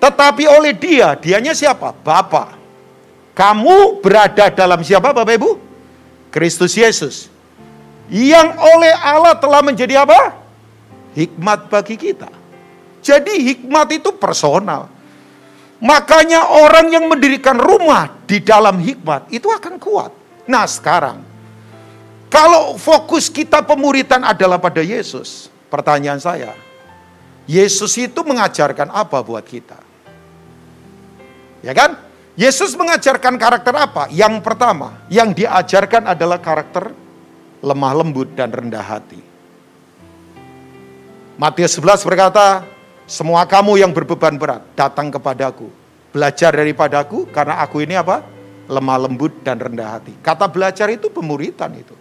[0.00, 1.92] Tetapi oleh dia, dianya siapa?
[1.92, 2.56] Bapa.
[3.36, 5.50] Kamu berada dalam siapa Bapak Ibu?
[6.32, 7.28] Kristus Yesus.
[8.10, 10.40] Yang oleh Allah telah menjadi apa?
[11.14, 12.32] Hikmat bagi kita.
[13.04, 14.88] Jadi hikmat itu personal.
[15.80, 20.12] Makanya orang yang mendirikan rumah di dalam hikmat itu akan kuat.
[20.44, 21.24] Nah sekarang,
[22.28, 26.52] kalau fokus kita pemuritan adalah pada Yesus, pertanyaan saya,
[27.48, 29.89] Yesus itu mengajarkan apa buat kita?
[31.60, 31.96] Ya kan?
[32.38, 34.08] Yesus mengajarkan karakter apa?
[34.08, 36.88] Yang pertama, yang diajarkan adalah karakter
[37.60, 39.20] lemah lembut dan rendah hati.
[41.36, 42.64] Matius 11 berkata,
[43.04, 45.68] semua kamu yang berbeban berat, datang kepadaku.
[46.12, 48.24] Belajar daripadaku, karena aku ini apa?
[48.70, 50.14] Lemah lembut dan rendah hati.
[50.22, 51.96] Kata belajar itu pemuritan itu.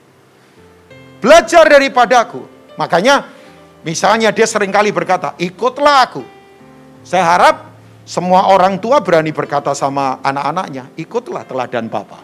[1.20, 2.46] Belajar daripadaku.
[2.78, 3.28] Makanya,
[3.84, 6.24] misalnya dia sering kali berkata, ikutlah aku.
[7.04, 7.69] Saya harap
[8.08, 12.22] semua orang tua berani berkata sama anak-anaknya, ikutlah teladan Papa.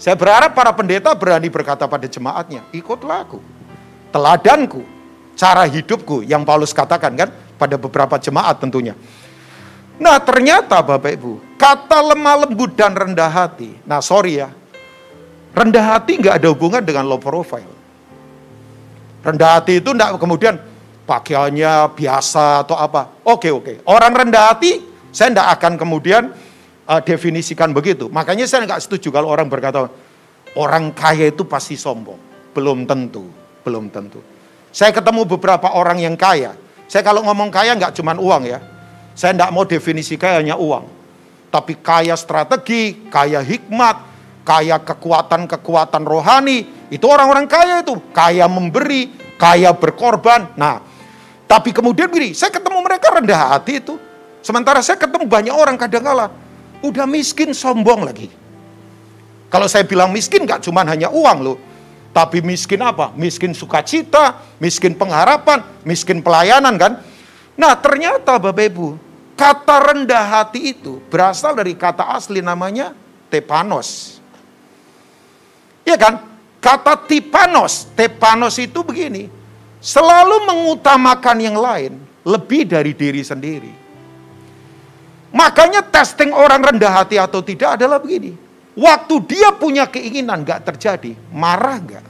[0.00, 3.40] Saya berharap para pendeta berani berkata pada jemaatnya, ikutlah aku.
[4.10, 4.80] Teladanku,
[5.36, 7.28] cara hidupku yang Paulus katakan kan
[7.60, 8.96] pada beberapa jemaat tentunya.
[10.00, 13.76] Nah ternyata Bapak Ibu, kata lemah lembut dan rendah hati.
[13.84, 14.48] Nah sorry ya,
[15.52, 17.68] rendah hati nggak ada hubungan dengan low profile.
[19.20, 20.56] Rendah hati itu enggak kemudian
[21.10, 23.26] pakaiannya biasa atau apa.
[23.26, 24.78] Oke oke, orang rendah hati
[25.10, 26.30] saya tidak akan kemudian
[26.86, 28.06] uh, definisikan begitu.
[28.06, 29.90] Makanya saya nggak setuju kalau orang berkata
[30.54, 32.30] orang kaya itu pasti sombong.
[32.54, 33.26] Belum tentu,
[33.66, 34.22] belum tentu.
[34.70, 36.54] Saya ketemu beberapa orang yang kaya.
[36.86, 38.62] Saya kalau ngomong kaya nggak cuma uang ya.
[39.18, 40.86] Saya tidak mau definisi kaya hanya uang.
[41.50, 43.98] Tapi kaya strategi, kaya hikmat,
[44.46, 46.86] kaya kekuatan-kekuatan rohani.
[46.86, 47.98] Itu orang-orang kaya itu.
[48.14, 50.54] Kaya memberi, kaya berkorban.
[50.54, 50.89] Nah,
[51.50, 53.98] tapi kemudian begini, saya ketemu mereka rendah hati itu.
[54.38, 56.30] Sementara saya ketemu banyak orang kadang kala
[56.78, 58.30] udah miskin sombong lagi.
[59.50, 61.58] Kalau saya bilang miskin gak cuma hanya uang loh.
[62.14, 63.10] Tapi miskin apa?
[63.18, 67.02] Miskin sukacita, miskin pengharapan, miskin pelayanan kan.
[67.58, 68.94] Nah ternyata Bapak Ibu,
[69.34, 72.94] kata rendah hati itu berasal dari kata asli namanya
[73.26, 74.22] tepanos.
[75.82, 76.14] Iya kan?
[76.62, 79.39] Kata tipanos, tepanos itu begini.
[79.80, 83.72] Selalu mengutamakan yang lain lebih dari diri sendiri.
[85.32, 88.36] Makanya testing orang rendah hati atau tidak adalah begini.
[88.76, 92.06] Waktu dia punya keinginan gak terjadi, marah gak?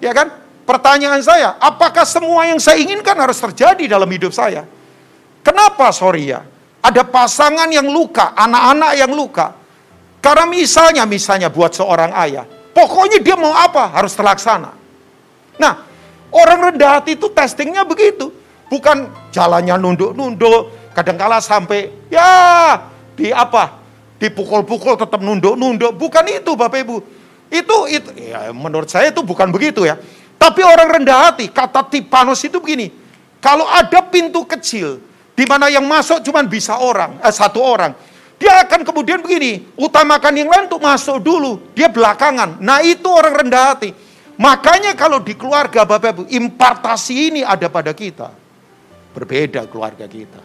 [0.00, 0.30] Ya kan?
[0.64, 4.62] Pertanyaan saya, apakah semua yang saya inginkan harus terjadi dalam hidup saya?
[5.42, 6.46] Kenapa sorry ya?
[6.80, 9.52] Ada pasangan yang luka, anak-anak yang luka.
[10.22, 14.79] Karena misalnya, misalnya buat seorang ayah, pokoknya dia mau apa harus terlaksana.
[15.60, 15.84] Nah,
[16.32, 18.32] orang rendah hati itu testingnya begitu.
[18.72, 22.80] Bukan jalannya nunduk-nunduk, kadangkala sampai ya
[23.12, 23.76] di apa?
[24.16, 25.92] Dipukul-pukul tetap nunduk-nunduk.
[26.00, 26.96] Bukan itu Bapak Ibu.
[27.50, 30.00] Itu itu ya menurut saya itu bukan begitu ya.
[30.40, 32.88] Tapi orang rendah hati, kata Tipanos itu begini.
[33.44, 35.02] Kalau ada pintu kecil
[35.36, 37.92] di mana yang masuk cuma bisa orang, eh, satu orang.
[38.40, 41.60] Dia akan kemudian begini, utamakan yang lain untuk masuk dulu.
[41.76, 42.56] Dia belakangan.
[42.56, 43.92] Nah itu orang rendah hati.
[44.40, 48.32] Makanya kalau di keluarga Bapak Ibu, impartasi ini ada pada kita.
[49.12, 50.40] Berbeda keluarga kita.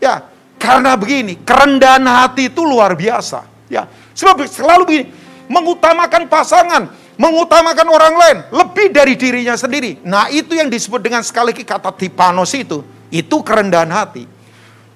[0.00, 0.24] Ya,
[0.56, 3.44] karena begini, kerendahan hati itu luar biasa.
[3.68, 3.84] Ya,
[4.16, 5.04] sebab selalu begini,
[5.52, 6.88] mengutamakan pasangan,
[7.20, 10.00] mengutamakan orang lain lebih dari dirinya sendiri.
[10.00, 12.80] Nah, itu yang disebut dengan sekali lagi kata tipanos itu,
[13.12, 14.24] itu kerendahan hati.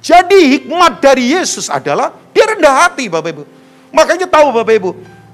[0.01, 3.45] Jadi hikmat dari Yesus adalah dia rendah hati Bapak Ibu.
[3.93, 4.91] Makanya tahu Bapak Ibu,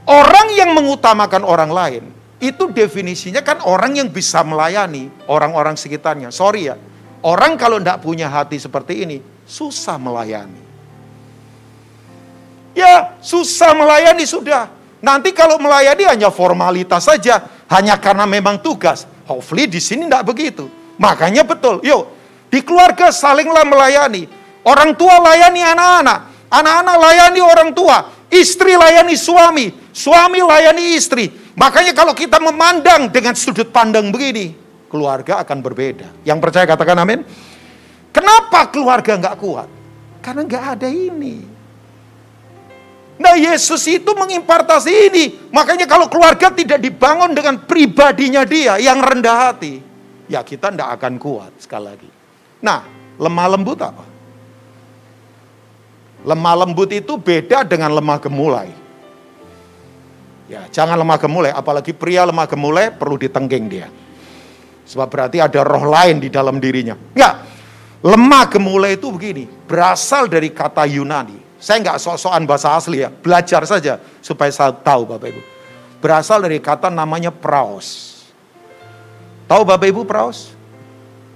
[0.06, 2.04] Orang yang mengutamakan orang lain,
[2.38, 6.30] itu definisinya kan orang yang bisa melayani orang-orang sekitarnya.
[6.30, 6.78] Sorry ya,
[7.26, 10.62] orang kalau tidak punya hati seperti ini, susah melayani.
[12.76, 14.68] Ya, susah melayani sudah.
[15.02, 17.42] Nanti kalau melayani hanya formalitas saja,
[17.72, 19.08] hanya karena memang tugas.
[19.26, 20.70] Hopefully di sini tidak begitu.
[20.96, 22.16] Makanya betul, yuk
[22.52, 24.28] di keluarga salinglah melayani.
[24.66, 26.18] Orang tua layani anak-anak,
[26.50, 27.96] anak-anak layani orang tua,
[28.30, 31.30] istri layani suami, suami layani istri.
[31.56, 34.52] Makanya kalau kita memandang dengan sudut pandang begini,
[34.92, 36.08] keluarga akan berbeda.
[36.22, 37.20] Yang percaya katakan amin.
[38.12, 39.68] Kenapa keluarga nggak kuat?
[40.24, 41.36] Karena nggak ada ini.
[43.16, 45.24] Nah Yesus itu mengimpartasi ini.
[45.52, 49.80] Makanya kalau keluarga tidak dibangun dengan pribadinya dia yang rendah hati.
[50.28, 52.10] Ya kita tidak akan kuat sekali lagi.
[52.60, 52.84] Nah
[53.16, 54.15] lemah lembut apa?
[56.24, 58.70] Lemah lembut itu beda dengan lemah gemulai.
[60.46, 61.50] Ya jangan lemah gemulai.
[61.52, 63.88] Apalagi pria lemah gemulai perlu ditengking dia.
[64.86, 66.94] Sebab berarti ada roh lain di dalam dirinya.
[66.94, 67.34] Enggak.
[68.06, 69.44] Lemah gemulai itu begini.
[69.44, 75.08] Berasal dari kata Yunani saya nggak sok-sokan bahasa asli ya, belajar saja supaya saya tahu
[75.08, 75.42] Bapak Ibu.
[76.04, 78.20] Berasal dari kata namanya praos.
[79.48, 80.52] Tahu Bapak Ibu praos?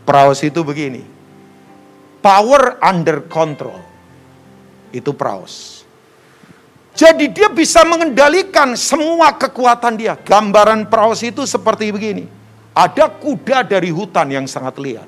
[0.05, 1.01] Praos itu begini.
[2.21, 3.81] Power under control.
[4.91, 5.87] Itu praos.
[6.95, 10.19] Jadi dia bisa mengendalikan semua kekuatan dia.
[10.19, 12.27] Gambaran praos itu seperti begini.
[12.75, 15.07] Ada kuda dari hutan yang sangat liar.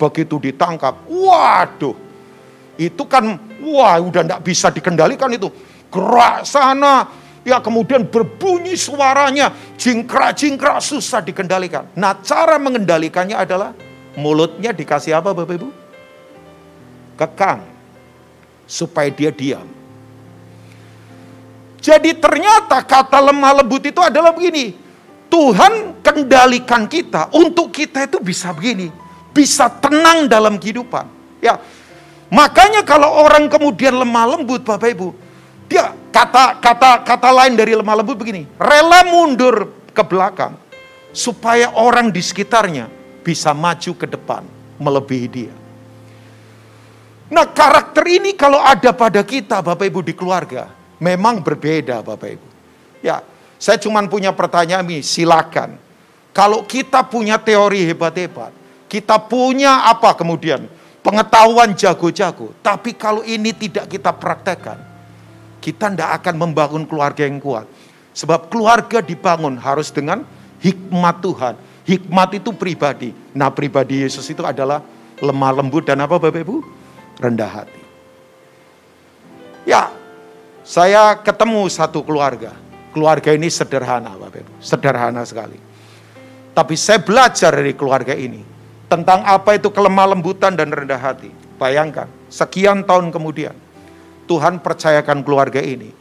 [0.00, 1.92] Begitu ditangkap, waduh,
[2.80, 5.52] itu kan wah udah tidak bisa dikendalikan itu.
[5.92, 7.04] Gerak sana,
[7.44, 11.84] ya kemudian berbunyi suaranya, jingkrak-jingkrak susah dikendalikan.
[11.96, 13.76] Nah cara mengendalikannya adalah
[14.16, 15.68] mulutnya dikasih apa Bapak Ibu?
[17.20, 17.60] Kekang,
[18.70, 19.66] supaya dia diam.
[21.82, 24.78] Jadi ternyata kata lemah lembut itu adalah begini.
[25.26, 28.94] Tuhan kendalikan kita untuk kita itu bisa begini.
[29.34, 31.06] Bisa tenang dalam kehidupan.
[31.40, 31.58] Ya,
[32.30, 35.10] Makanya kalau orang kemudian lemah lembut Bapak Ibu,
[35.66, 40.54] dia kata kata kata lain dari lemah lembut begini, rela mundur ke belakang
[41.10, 42.86] supaya orang di sekitarnya
[43.26, 44.46] bisa maju ke depan
[44.78, 45.54] melebihi dia.
[47.30, 52.48] Nah karakter ini kalau ada pada kita Bapak Ibu di keluarga, memang berbeda Bapak Ibu.
[53.00, 53.22] Ya,
[53.56, 55.78] saya cuma punya pertanyaan ini, silakan.
[56.34, 58.50] Kalau kita punya teori hebat-hebat,
[58.90, 60.66] kita punya apa kemudian?
[61.00, 62.52] pengetahuan jago-jago.
[62.60, 64.78] Tapi kalau ini tidak kita praktekkan,
[65.60, 67.66] kita tidak akan membangun keluarga yang kuat.
[68.12, 70.24] Sebab keluarga dibangun harus dengan
[70.60, 71.54] hikmat Tuhan.
[71.88, 73.10] Hikmat itu pribadi.
[73.32, 74.84] Nah pribadi Yesus itu adalah
[75.18, 76.56] lemah lembut dan apa Bapak Ibu?
[77.20, 77.82] Rendah hati.
[79.68, 79.92] Ya,
[80.64, 82.56] saya ketemu satu keluarga.
[82.90, 84.52] Keluarga ini sederhana Bapak Ibu.
[84.58, 85.60] Sederhana sekali.
[86.50, 88.42] Tapi saya belajar dari keluarga ini
[88.90, 91.30] tentang apa itu kelemah lembutan dan rendah hati.
[91.60, 93.54] Bayangkan, sekian tahun kemudian,
[94.26, 95.94] Tuhan percayakan keluarga ini.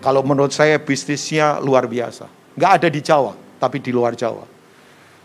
[0.00, 2.26] Kalau menurut saya bisnisnya luar biasa.
[2.58, 4.48] Nggak ada di Jawa, tapi di luar Jawa.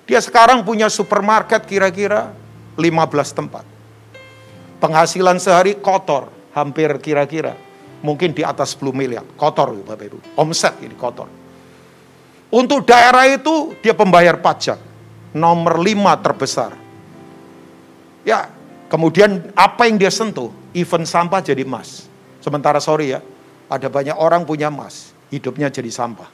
[0.06, 2.30] Dia sekarang punya supermarket kira-kira
[2.78, 3.75] 15 tempat.
[4.80, 7.56] Penghasilan sehari kotor, hampir kira-kira.
[8.04, 9.26] Mungkin di atas 10 miliar.
[9.36, 10.20] Kotor Bapak Ibu.
[10.38, 11.26] Omset ini kotor.
[12.54, 14.78] Untuk daerah itu dia pembayar pajak
[15.36, 16.72] nomor lima terbesar.
[18.24, 18.48] Ya,
[18.88, 20.50] kemudian apa yang dia sentuh?
[20.72, 22.08] Event sampah jadi emas.
[22.40, 23.20] Sementara sorry ya,
[23.68, 26.32] ada banyak orang punya emas, hidupnya jadi sampah.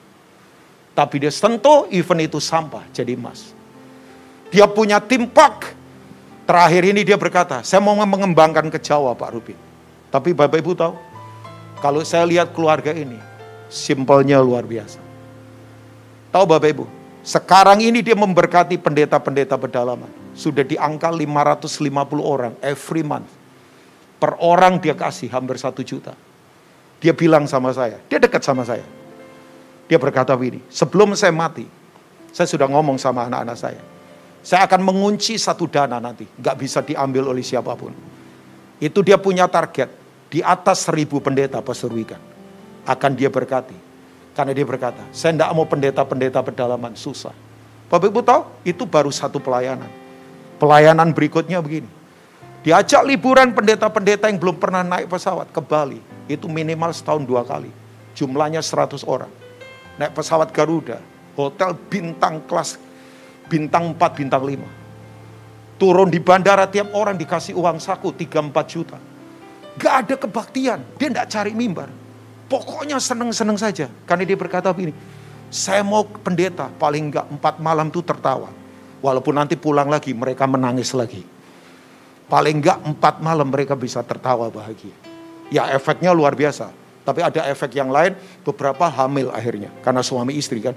[0.94, 3.56] Tapi dia sentuh event itu sampah jadi emas.
[4.54, 5.81] Dia punya tim pak.
[6.46, 9.58] Terakhir ini dia berkata, saya mau mengembangkan ke Jawa Pak Rubin.
[10.12, 10.94] Tapi Bapak Ibu tahu,
[11.80, 13.18] kalau saya lihat keluarga ini,
[13.72, 15.00] simpelnya luar biasa.
[16.34, 16.86] Tahu Bapak Ibu,
[17.22, 20.10] sekarang ini dia memberkati pendeta-pendeta pedalaman.
[20.34, 21.78] Sudah di angka 550
[22.20, 23.30] orang every month.
[24.18, 26.14] Per orang dia kasih hampir satu juta.
[27.02, 28.86] Dia bilang sama saya, dia dekat sama saya.
[29.90, 31.66] Dia berkata begini, sebelum saya mati,
[32.30, 33.82] saya sudah ngomong sama anak-anak saya.
[34.42, 37.94] Saya akan mengunci satu dana nanti, nggak bisa diambil oleh siapa pun.
[38.82, 39.94] Itu dia punya target,
[40.34, 41.94] di atas seribu pendeta Pastor.
[42.82, 43.92] Akan dia berkati
[44.32, 47.36] karena dia berkata, saya tidak mau pendeta-pendeta pedalaman, susah.
[47.92, 49.92] Bapak Ibu tahu, itu baru satu pelayanan.
[50.56, 51.90] Pelayanan berikutnya begini.
[52.64, 56.00] Diajak liburan pendeta-pendeta yang belum pernah naik pesawat ke Bali.
[56.32, 57.68] Itu minimal setahun dua kali.
[58.16, 59.28] Jumlahnya 100 orang.
[60.00, 61.04] Naik pesawat Garuda.
[61.36, 62.80] Hotel bintang kelas
[63.52, 65.76] bintang 4, bintang 5.
[65.76, 68.96] Turun di bandara tiap orang dikasih uang saku 3-4 juta.
[69.76, 70.80] Gak ada kebaktian.
[70.96, 71.92] Dia tidak cari mimbar
[72.52, 73.88] Pokoknya seneng-seneng saja.
[74.04, 74.92] Karena dia berkata begini,
[75.48, 78.52] saya mau pendeta paling enggak empat malam itu tertawa.
[79.00, 81.24] Walaupun nanti pulang lagi mereka menangis lagi.
[82.28, 84.92] Paling enggak empat malam mereka bisa tertawa bahagia.
[85.48, 86.76] Ya efeknya luar biasa.
[87.08, 89.72] Tapi ada efek yang lain, beberapa hamil akhirnya.
[89.80, 90.76] Karena suami istri kan.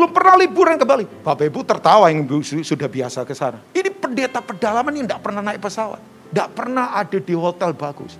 [0.00, 1.04] Belum pernah liburan ke Bali.
[1.04, 2.24] Bapak Ibu tertawa yang
[2.64, 3.60] sudah biasa ke sana.
[3.76, 6.00] Ini pendeta pedalaman yang tidak pernah naik pesawat.
[6.32, 8.16] Tidak pernah ada di hotel bagus.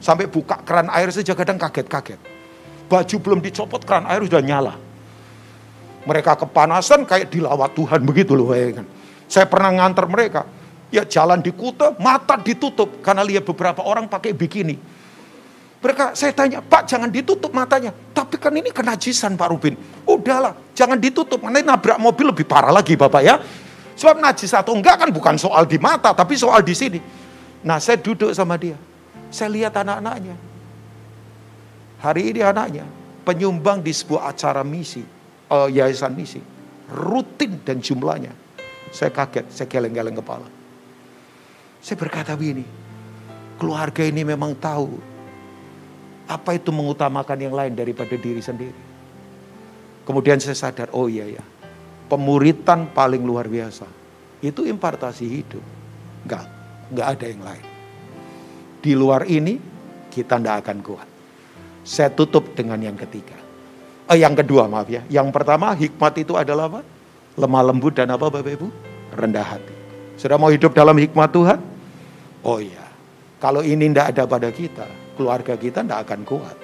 [0.00, 2.16] Sampai buka keran air saja kadang kaget-kaget.
[2.88, 4.80] Baju belum dicopot, keran air sudah nyala.
[6.08, 8.56] Mereka kepanasan kayak dilawat Tuhan begitu loh.
[8.56, 8.88] Kan.
[9.28, 10.48] Saya pernah ngantar mereka.
[10.88, 13.04] Ya jalan di Kuta, mata ditutup.
[13.04, 14.80] Karena lihat beberapa orang pakai bikini
[15.80, 17.88] mereka saya tanya, Pak jangan ditutup matanya.
[18.12, 19.80] Tapi kan ini kenajisan Pak Rubin.
[20.04, 21.40] Udahlah, jangan ditutup.
[21.40, 23.40] Nanti nabrak mobil lebih parah lagi Bapak ya.
[23.96, 27.00] Sebab najis atau enggak kan bukan soal di mata, tapi soal di sini.
[27.64, 28.76] Nah saya duduk sama dia.
[29.32, 30.36] Saya lihat anak-anaknya.
[32.00, 32.84] Hari ini anaknya
[33.24, 35.04] penyumbang di sebuah acara misi,
[35.48, 36.40] uh, yayasan misi.
[36.92, 38.36] Rutin dan jumlahnya.
[38.92, 40.48] Saya kaget, saya geleng-geleng kepala.
[41.80, 42.68] Saya berkata begini,
[43.56, 45.09] keluarga ini memang tahu
[46.30, 48.78] apa itu mengutamakan yang lain daripada diri sendiri?
[50.06, 51.42] Kemudian saya sadar, oh iya ya,
[52.06, 53.86] pemuritan paling luar biasa.
[54.38, 55.64] Itu impartasi hidup.
[56.22, 56.46] Enggak,
[56.94, 57.66] enggak ada yang lain.
[58.80, 59.58] Di luar ini,
[60.08, 61.08] kita tidak akan kuat.
[61.84, 63.36] Saya tutup dengan yang ketiga.
[64.10, 65.02] Eh, yang kedua maaf ya.
[65.06, 66.80] Yang pertama hikmat itu adalah apa?
[67.38, 68.68] Lemah lembut dan apa Bapak Ibu?
[69.14, 69.74] Rendah hati.
[70.18, 71.58] Sudah mau hidup dalam hikmat Tuhan?
[72.42, 72.90] Oh iya.
[73.38, 74.84] Kalau ini tidak ada pada kita,
[75.20, 76.56] keluarga kita tidak akan kuat.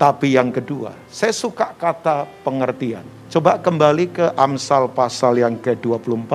[0.00, 3.04] Tapi yang kedua, saya suka kata pengertian.
[3.28, 6.32] Coba kembali ke Amsal pasal yang ke-24.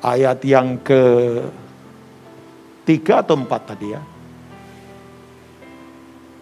[0.00, 1.00] Ayat yang ke
[2.88, 4.00] 3 atau 4 tadi ya.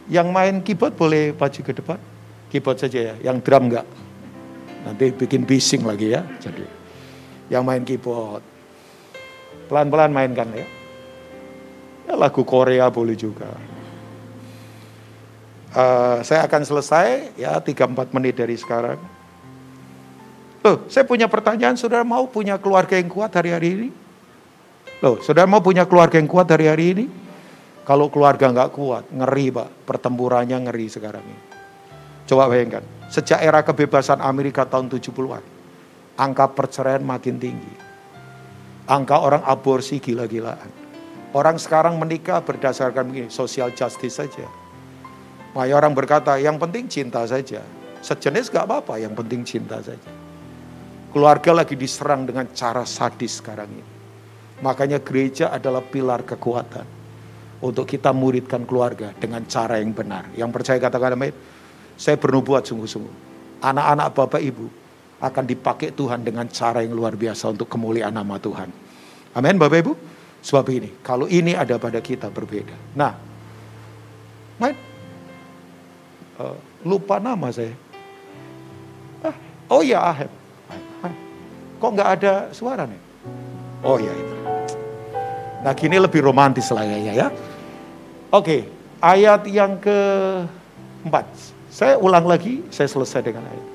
[0.07, 1.98] Yang main keyboard boleh maju ke depan.
[2.54, 3.85] Keyboard saja ya, yang drum enggak.
[4.87, 6.22] Nanti bikin bising lagi ya.
[6.38, 6.62] Jadi
[7.50, 8.40] yang main keyboard.
[9.66, 10.84] Pelan-pelan mainkan ya.
[12.04, 13.48] Ya, lagu Korea boleh juga.
[15.74, 19.00] Uh, saya akan selesai ya 3-4 menit dari sekarang.
[20.64, 23.88] Loh, saya punya pertanyaan, saudara mau punya keluarga yang kuat hari-hari ini?
[25.02, 27.06] Loh, saudara mau punya keluarga yang kuat hari-hari ini?
[27.84, 31.44] Kalau keluarga nggak kuat, ngeri pak, pertempurannya ngeri sekarang ini.
[32.24, 32.80] Coba bayangkan,
[33.12, 35.44] sejak era kebebasan Amerika tahun 70-an,
[36.16, 37.74] angka perceraian makin tinggi.
[38.88, 40.84] Angka orang aborsi gila-gilaan
[41.35, 44.47] Orang sekarang menikah berdasarkan begini, social justice saja.
[45.51, 47.59] Banyak orang berkata, yang penting cinta saja.
[47.99, 50.11] Sejenis gak apa-apa, yang penting cinta saja.
[51.11, 53.87] Keluarga lagi diserang dengan cara sadis sekarang ini.
[54.62, 56.87] Makanya gereja adalah pilar kekuatan.
[57.64, 60.31] Untuk kita muridkan keluarga dengan cara yang benar.
[60.38, 61.35] Yang percaya katakan amin.
[61.99, 63.14] Saya bernubuat sungguh-sungguh.
[63.62, 64.66] Anak-anak bapak ibu
[65.23, 68.68] akan dipakai Tuhan dengan cara yang luar biasa untuk kemuliaan nama Tuhan.
[69.33, 69.94] Amin bapak ibu.
[70.44, 72.76] Sebab ini, kalau ini ada pada kita berbeda.
[72.92, 73.16] Nah,
[74.61, 74.76] main,
[76.37, 77.72] uh, lupa nama saya.
[79.24, 79.37] Ah,
[79.72, 80.28] oh ya Aheb.
[81.80, 83.00] Kok nggak ada suara nih?
[83.85, 84.37] Oh ya itu.
[85.61, 87.28] Nah gini lebih romantis lah ya ya.
[88.33, 88.64] Oke,
[89.04, 91.28] ayat yang keempat.
[91.68, 93.73] Saya ulang lagi, saya selesai dengan ayat.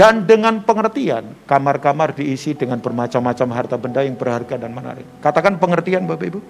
[0.00, 5.04] Dan dengan pengertian, kamar-kamar diisi dengan bermacam-macam harta benda yang berharga dan menarik.
[5.20, 6.40] Katakan pengertian Bapak Ibu.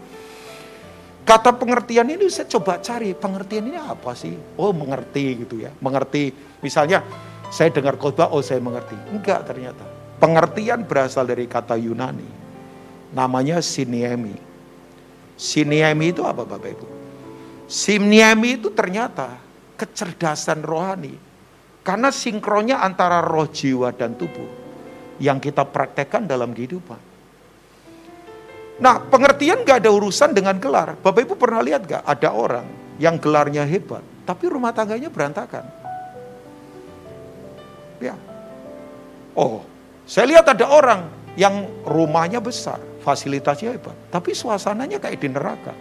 [1.26, 4.38] Kata pengertian ini saya coba cari, pengertian ini apa sih?
[4.54, 6.30] Oh mengerti gitu ya, mengerti.
[6.62, 7.02] Misalnya
[7.50, 8.94] saya dengar khotbah, oh saya mengerti.
[9.10, 9.82] Enggak ternyata.
[10.22, 12.30] Pengertian berasal dari kata Yunani.
[13.10, 14.38] Namanya siniemi.
[15.34, 16.86] Siniemi itu apa Bapak Ibu?
[17.66, 19.42] Siniemi itu ternyata
[19.74, 21.29] kecerdasan rohani
[21.80, 24.48] karena sinkronnya antara roh, jiwa, dan tubuh
[25.20, 27.00] yang kita praktekkan dalam kehidupan.
[28.80, 30.96] Nah, pengertian gak ada urusan dengan gelar.
[30.96, 32.64] Bapak Ibu pernah lihat gak ada orang
[32.96, 35.68] yang gelarnya hebat, tapi rumah tangganya berantakan.
[38.00, 38.16] Ya.
[39.36, 39.68] Oh,
[40.08, 41.04] saya lihat ada orang
[41.36, 45.76] yang rumahnya besar, fasilitasnya hebat, tapi suasananya kayak di neraka.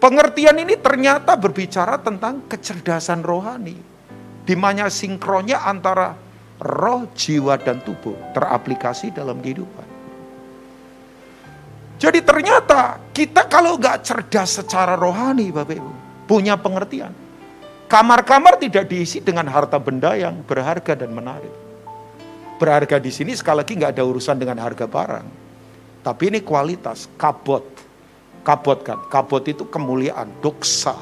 [0.00, 3.91] Pengertian ini ternyata berbicara tentang kecerdasan rohani
[4.42, 6.14] di mana sinkronnya antara
[6.62, 9.88] roh, jiwa, dan tubuh teraplikasi dalam kehidupan.
[12.02, 15.92] Jadi ternyata kita kalau nggak cerdas secara rohani Bapak Ibu,
[16.26, 17.14] punya pengertian.
[17.86, 21.52] Kamar-kamar tidak diisi dengan harta benda yang berharga dan menarik.
[22.58, 25.26] Berharga di sini sekali lagi nggak ada urusan dengan harga barang.
[26.02, 27.62] Tapi ini kualitas, kabot,
[28.42, 30.98] Kabot kan, kabot itu kemuliaan, doksa.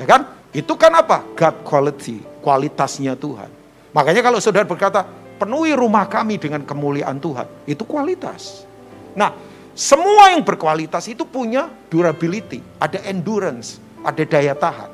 [0.00, 0.24] Ya kan?
[0.52, 1.24] Itu kan apa?
[1.32, 3.48] God quality, kualitasnya Tuhan.
[3.96, 5.04] Makanya kalau saudara berkata,
[5.40, 8.68] penuhi rumah kami dengan kemuliaan Tuhan, itu kualitas.
[9.16, 9.32] Nah,
[9.72, 14.92] semua yang berkualitas itu punya durability, ada endurance, ada daya tahan.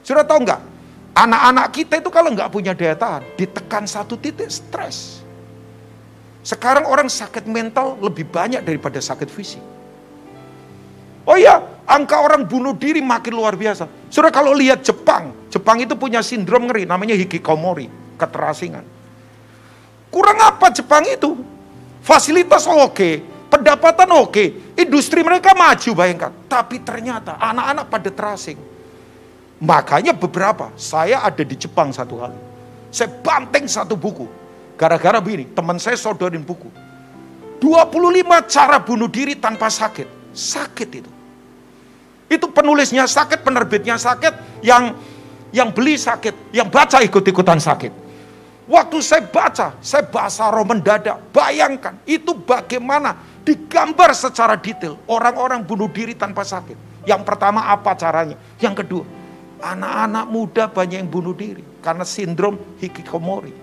[0.00, 0.60] Sudah tahu nggak?
[1.12, 5.20] Anak-anak kita itu kalau nggak punya daya tahan, ditekan satu titik stres.
[6.40, 9.60] Sekarang orang sakit mental lebih banyak daripada sakit fisik.
[11.28, 13.84] Oh iya, angka orang bunuh diri makin luar biasa.
[14.08, 18.80] Sudah kalau lihat Jepang, Jepang itu punya sindrom ngeri, namanya hikikomori, keterasingan.
[20.08, 21.36] Kurang apa Jepang itu?
[22.00, 23.20] Fasilitas oke,
[23.52, 26.32] pendapatan oke, industri mereka maju bayangkan.
[26.48, 28.56] Tapi ternyata anak-anak pada terasing.
[29.60, 32.40] Makanya beberapa, saya ada di Jepang satu kali.
[32.88, 34.24] Saya banting satu buku.
[34.80, 36.72] Gara-gara begini, teman saya sodorin buku.
[37.60, 40.32] 25 cara bunuh diri tanpa sakit.
[40.32, 41.17] Sakit itu.
[42.28, 44.92] Itu penulisnya sakit, penerbitnya sakit, yang
[45.48, 47.92] yang beli sakit, yang baca ikut-ikutan sakit.
[48.68, 51.32] Waktu saya baca, saya bahasa roh mendadak.
[51.32, 55.00] Bayangkan, itu bagaimana digambar secara detail.
[55.08, 57.08] Orang-orang bunuh diri tanpa sakit.
[57.08, 58.36] Yang pertama apa caranya?
[58.60, 59.04] Yang kedua,
[59.64, 61.64] anak-anak muda banyak yang bunuh diri.
[61.80, 63.56] Karena sindrom hikikomori.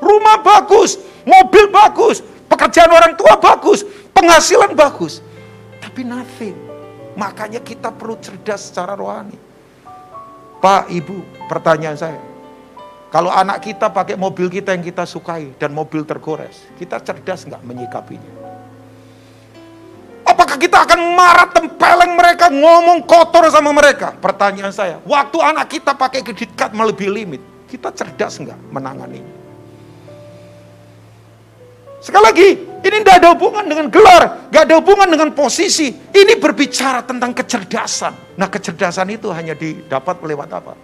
[0.00, 0.96] Rumah bagus,
[1.28, 3.84] mobil bagus, pekerjaan orang tua bagus,
[4.16, 5.20] penghasilan bagus.
[5.84, 6.73] Tapi nothing
[7.14, 9.38] Makanya kita perlu cerdas secara rohani.
[10.58, 12.20] Pak, Ibu, pertanyaan saya.
[13.14, 17.62] Kalau anak kita pakai mobil kita yang kita sukai dan mobil tergores, kita cerdas nggak
[17.62, 18.32] menyikapinya?
[20.26, 24.18] Apakah kita akan marah tempeleng mereka, ngomong kotor sama mereka?
[24.18, 29.43] Pertanyaan saya, waktu anak kita pakai kredit card melebihi limit, kita cerdas nggak menanganinya?
[32.04, 32.48] Sekali lagi,
[32.84, 35.88] ini tidak ada hubungan dengan gelar, tidak ada hubungan dengan posisi.
[35.88, 38.36] Ini berbicara tentang kecerdasan.
[38.36, 40.76] Nah kecerdasan itu hanya didapat lewat apa?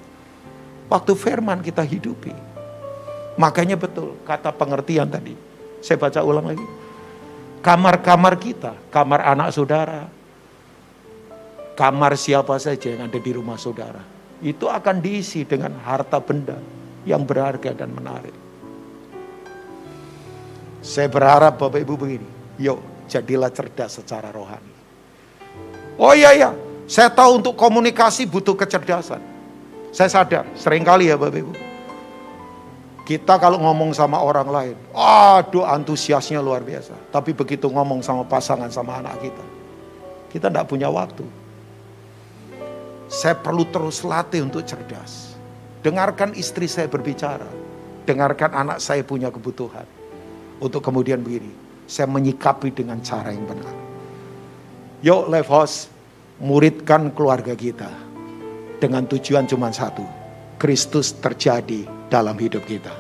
[0.89, 2.33] Waktu firman kita hidupi.
[3.37, 5.37] Makanya betul kata pengertian tadi.
[5.85, 6.67] Saya baca ulang lagi.
[7.61, 10.09] Kamar-kamar kita, kamar anak saudara,
[11.77, 14.01] kamar siapa saja yang ada di rumah saudara.
[14.41, 16.57] Itu akan diisi dengan harta benda
[17.05, 18.50] yang berharga dan menarik.
[20.81, 24.73] Saya berharap Bapak Ibu begini, yuk jadilah cerdas secara rohani.
[26.01, 26.51] Oh iya iya,
[26.89, 29.21] saya tahu untuk komunikasi butuh kecerdasan.
[29.93, 31.53] Saya sadar, sering kali ya Bapak Ibu.
[33.05, 36.97] Kita kalau ngomong sama orang lain, aduh antusiasnya luar biasa.
[37.13, 39.45] Tapi begitu ngomong sama pasangan sama anak kita,
[40.33, 41.29] kita tidak punya waktu.
[43.11, 45.37] Saya perlu terus latih untuk cerdas.
[45.85, 47.51] Dengarkan istri saya berbicara.
[48.07, 50.00] Dengarkan anak saya punya kebutuhan
[50.61, 51.51] untuk kemudian begini,
[51.89, 53.75] saya menyikapi dengan cara yang benar.
[55.01, 55.89] Yuk life house,
[56.39, 57.89] muridkan keluarga kita
[58.79, 60.05] dengan tujuan cuma satu.
[60.61, 62.93] Kristus terjadi dalam hidup kita.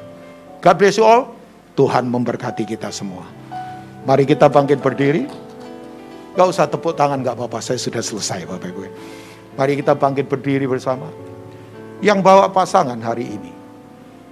[0.64, 1.36] God bless you all.
[1.76, 3.28] Tuhan memberkati kita semua.
[4.08, 5.28] Mari kita bangkit berdiri.
[6.32, 7.60] Gak usah tepuk tangan, gak apa-apa.
[7.60, 8.80] Saya sudah selesai Bapak Ibu.
[9.60, 11.12] Mari kita bangkit berdiri bersama.
[12.00, 13.52] Yang bawa pasangan hari ini.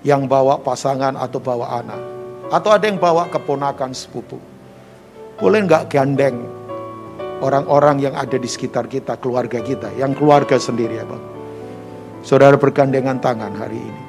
[0.01, 2.18] Yang bawa pasangan atau bawa anak
[2.49, 4.41] atau ada yang bawa keponakan sepupu.
[5.39, 6.59] Boleh nggak gandeng
[7.39, 11.23] orang-orang yang ada di sekitar kita, keluarga kita, yang keluarga sendiri ya Bang.
[12.27, 14.05] Saudara bergandengan tangan hari ini.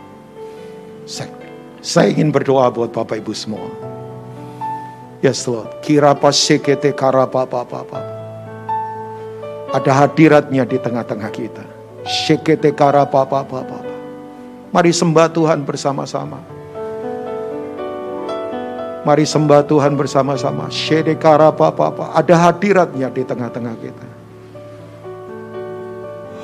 [1.06, 1.30] Saya,
[1.80, 3.70] saya ingin berdoa buat Bapak Ibu semua.
[5.20, 8.02] Yes Lord, kira pas sekete karapa papa papa.
[9.70, 11.66] Ada hadiratnya di tengah-tengah kita.
[12.08, 13.80] Sekete karapa papa papa.
[14.74, 16.59] Mari sembah Tuhan bersama-sama.
[19.10, 20.70] Mari sembah Tuhan bersama-sama.
[20.70, 24.08] Shedekara papa Ada hadiratnya di tengah-tengah kita.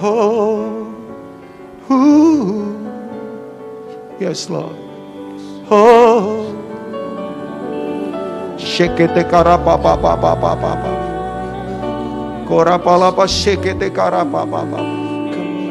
[0.02, 0.90] Oh,
[1.86, 2.66] uh,
[4.18, 4.74] yes Lord.
[5.70, 6.58] Oh,
[8.58, 10.74] shekete kara papa papa papa
[12.50, 14.66] Kora palapa shekete kara papa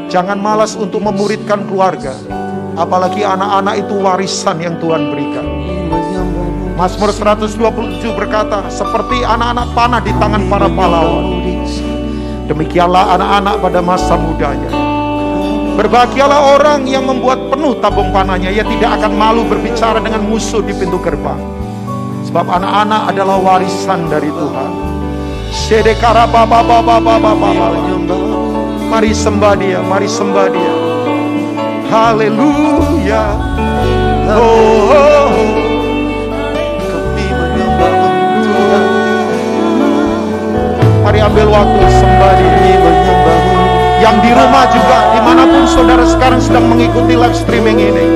[0.06, 2.14] Jangan malas untuk memuridkan keluarga.
[2.78, 5.46] Apalagi anak-anak itu warisan yang Tuhan berikan.
[6.74, 11.38] Mazmur 127 berkata, seperti anak-anak panah di tangan para pahlawan.
[12.50, 14.74] Demikianlah anak-anak pada masa mudanya.
[15.78, 18.50] Berbahagialah orang yang membuat penuh tabung panahnya.
[18.50, 21.38] Ia tidak akan malu berbicara dengan musuh di pintu gerbang.
[22.26, 24.70] Sebab anak-anak adalah warisan dari Tuhan.
[28.90, 30.74] Mari sembah dia, mari sembah dia.
[31.86, 33.24] Haleluya.
[34.24, 35.23] Oh, oh,
[41.20, 41.28] oh.
[41.30, 43.62] ambil waktu sembah diri menyembahmu.
[44.02, 48.06] Yang di rumah juga, di mana pun saudara sekarang sedang mengikuti live streaming ini.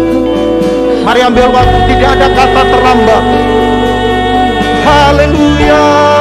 [1.06, 3.24] Mari ambil waktu, tidak ada kata terlambat.
[4.84, 6.17] Haleluya.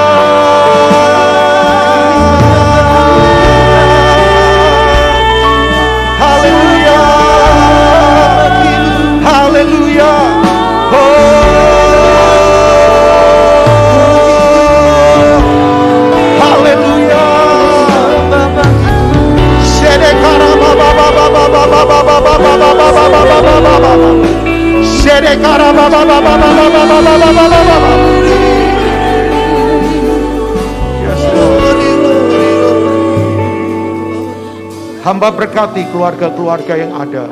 [35.07, 37.32] Hamba berkati keluarga-keluarga yang ada.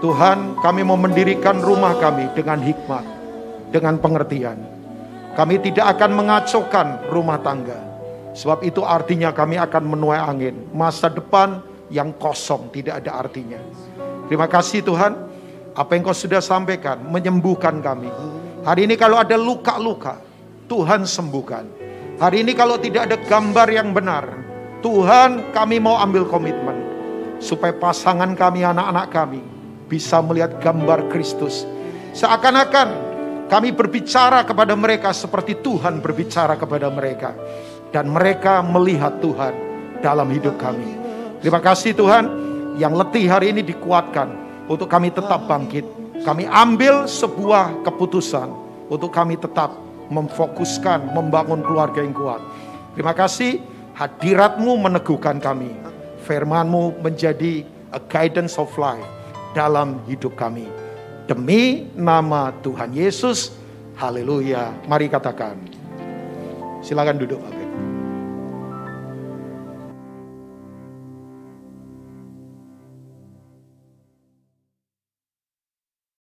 [0.00, 3.04] Tuhan, kami mau mendirikan rumah kami dengan hikmat,
[3.68, 4.56] dengan pengertian.
[5.36, 7.76] Kami tidak akan mengacaukan rumah tangga.
[8.32, 10.56] Sebab itu artinya kami akan menuai angin.
[10.72, 13.60] Masa depan yang kosong tidak ada artinya.
[14.26, 15.12] Terima kasih Tuhan.
[15.72, 18.08] Apa yang kau sudah sampaikan menyembuhkan kami.
[18.64, 20.20] Hari ini kalau ada luka-luka,
[20.68, 21.64] Tuhan sembuhkan.
[22.16, 24.24] Hari ini kalau tidak ada gambar yang benar,
[24.84, 26.76] Tuhan kami mau ambil komitmen.
[27.42, 29.40] Supaya pasangan kami, anak-anak kami
[29.88, 31.66] bisa melihat gambar Kristus.
[32.12, 32.88] Seakan-akan
[33.48, 37.34] kami berbicara kepada mereka seperti Tuhan berbicara kepada mereka.
[37.92, 39.52] Dan mereka melihat Tuhan
[40.00, 41.01] dalam hidup kami.
[41.42, 42.24] Terima kasih Tuhan
[42.78, 44.30] yang letih hari ini dikuatkan
[44.70, 45.82] untuk kami tetap bangkit.
[46.22, 48.46] Kami ambil sebuah keputusan
[48.86, 49.74] untuk kami tetap
[50.06, 52.38] memfokuskan membangun keluarga yang kuat.
[52.94, 53.58] Terima kasih
[53.98, 55.74] hadiratmu meneguhkan kami.
[56.22, 59.02] Firmanmu menjadi a guidance of life
[59.50, 60.70] dalam hidup kami.
[61.26, 63.50] Demi nama Tuhan Yesus,
[63.98, 64.70] haleluya.
[64.86, 65.58] Mari katakan.
[66.86, 67.42] Silakan duduk.
[67.42, 67.61] Bapak.